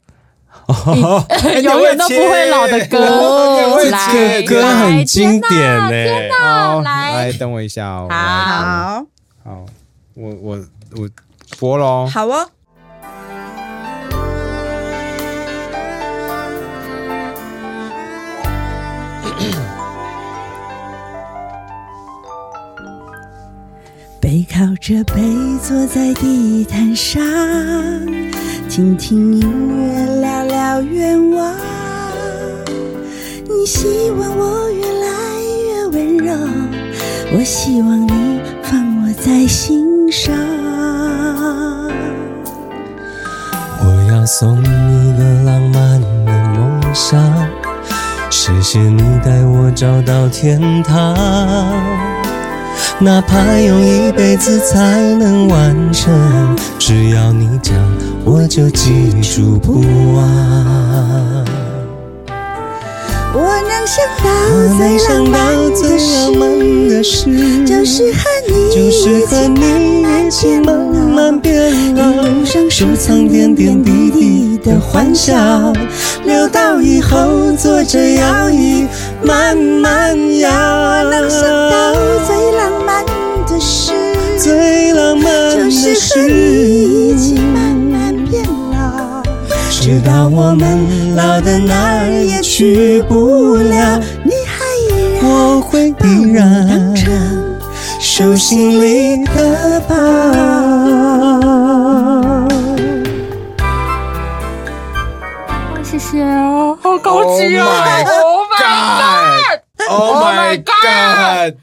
[1.63, 8.07] 永远都不会老的歌哦来这个歌很经典呢、好，来来等我一下哦。
[8.09, 9.05] 好好
[9.43, 9.65] 好，
[10.15, 10.59] 我我
[10.95, 11.09] 我
[11.59, 12.07] 播喽。
[12.07, 12.49] 好哦。
[24.19, 25.21] 背靠着背
[25.63, 27.23] 坐在地毯上，
[28.67, 29.41] 听听音
[29.77, 31.55] 乐，聊聊愿望。
[33.45, 35.07] 你希望我越来
[35.63, 36.33] 越温柔，
[37.33, 40.35] 我希望你放我在心上。
[43.81, 44.67] 我要送你
[45.17, 47.17] 个浪漫的梦想，
[48.29, 51.15] 谢谢你带我找到天堂，
[53.01, 56.13] 哪怕用一辈子才能完成，
[56.77, 57.73] 只要你讲，
[58.25, 59.79] 我就记住不
[60.15, 60.27] 忘。
[63.31, 63.39] 我
[63.69, 64.29] 能想到
[64.77, 68.19] 没最浪想到漫的事，就是和
[68.49, 75.33] 你就是和你一起慢慢变老，路上收藏点点滴滴的欢笑，
[76.25, 78.87] 留到以后坐着摇椅
[79.23, 80.49] 慢慢摇。
[81.03, 81.93] 能想到
[82.25, 83.05] 最浪漫
[83.47, 83.93] 的事，
[84.37, 85.25] 最浪漫
[85.55, 89.21] 就是和你一起，慢慢变老，
[89.69, 97.11] 直到我们老的哪儿也去不了，你还依然我会依当然成
[97.99, 100.78] 手心里的宝。
[106.09, 108.57] 谢谢哦，好高级哦 Oh my
[109.77, 111.55] God！Oh my God！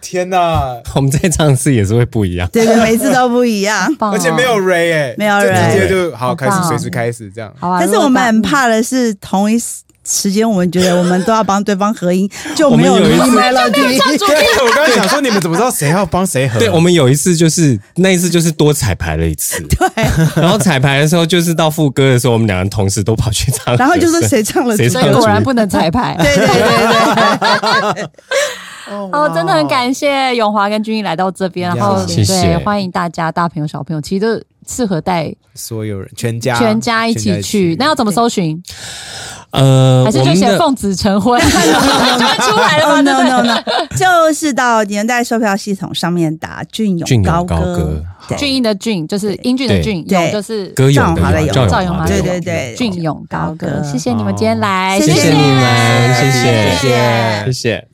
[0.00, 0.80] 天哪！
[0.94, 2.48] 我们再唱一次也是会不一样。
[2.50, 3.94] 对对，每次都不一样。
[4.00, 7.52] 而且没有 Ray 哎，没有就 Ray 直接就好好开始，随时开始这样。
[7.60, 9.58] 好啊，但是我们很怕的是，同一
[10.04, 13.24] 时间我们觉得我们都要帮对方合音， 就没有我们有。
[13.70, 13.98] 对，
[14.64, 16.58] 我刚刚想说，你们怎么知道谁要帮谁合？
[16.58, 19.78] 对，我们有一次就是那一次就是多彩排了一次， 对，
[20.42, 26.16] 然后彩排的时候就是到副歌的时候，我们两个人同时都跑去唱，然后就说谁唱了谁唱了所以果然不能彩排。
[26.20, 28.08] 对对对对，
[28.90, 32.42] 哦，真的很感谢永华跟君毅来到这边，然后谢谢。
[32.42, 36.56] 对欢迎大家大朋友小朋友，其实都适合带所有人全家。
[36.58, 37.76] 全家一起去。
[37.78, 38.60] 那要怎么搜寻？
[39.50, 41.38] 呃，还是就写奉子成婚？
[41.44, 43.62] 就会出来了吗？no 不 no？no，
[43.94, 48.02] 就是到年代售票系统上面打俊俊勇高歌
[48.38, 50.22] 俊英的俊就是英俊的俊，对。
[50.22, 52.18] 勇就是歌咏的咏，赵咏华的勇赵赵咏华的咏。
[52.18, 56.70] 咏华的咏，对对对，俊勇高歌谢谢你们今天来，谢谢谢你们，谢谢。
[56.80, 57.44] 谢谢。
[57.44, 57.91] 谢谢。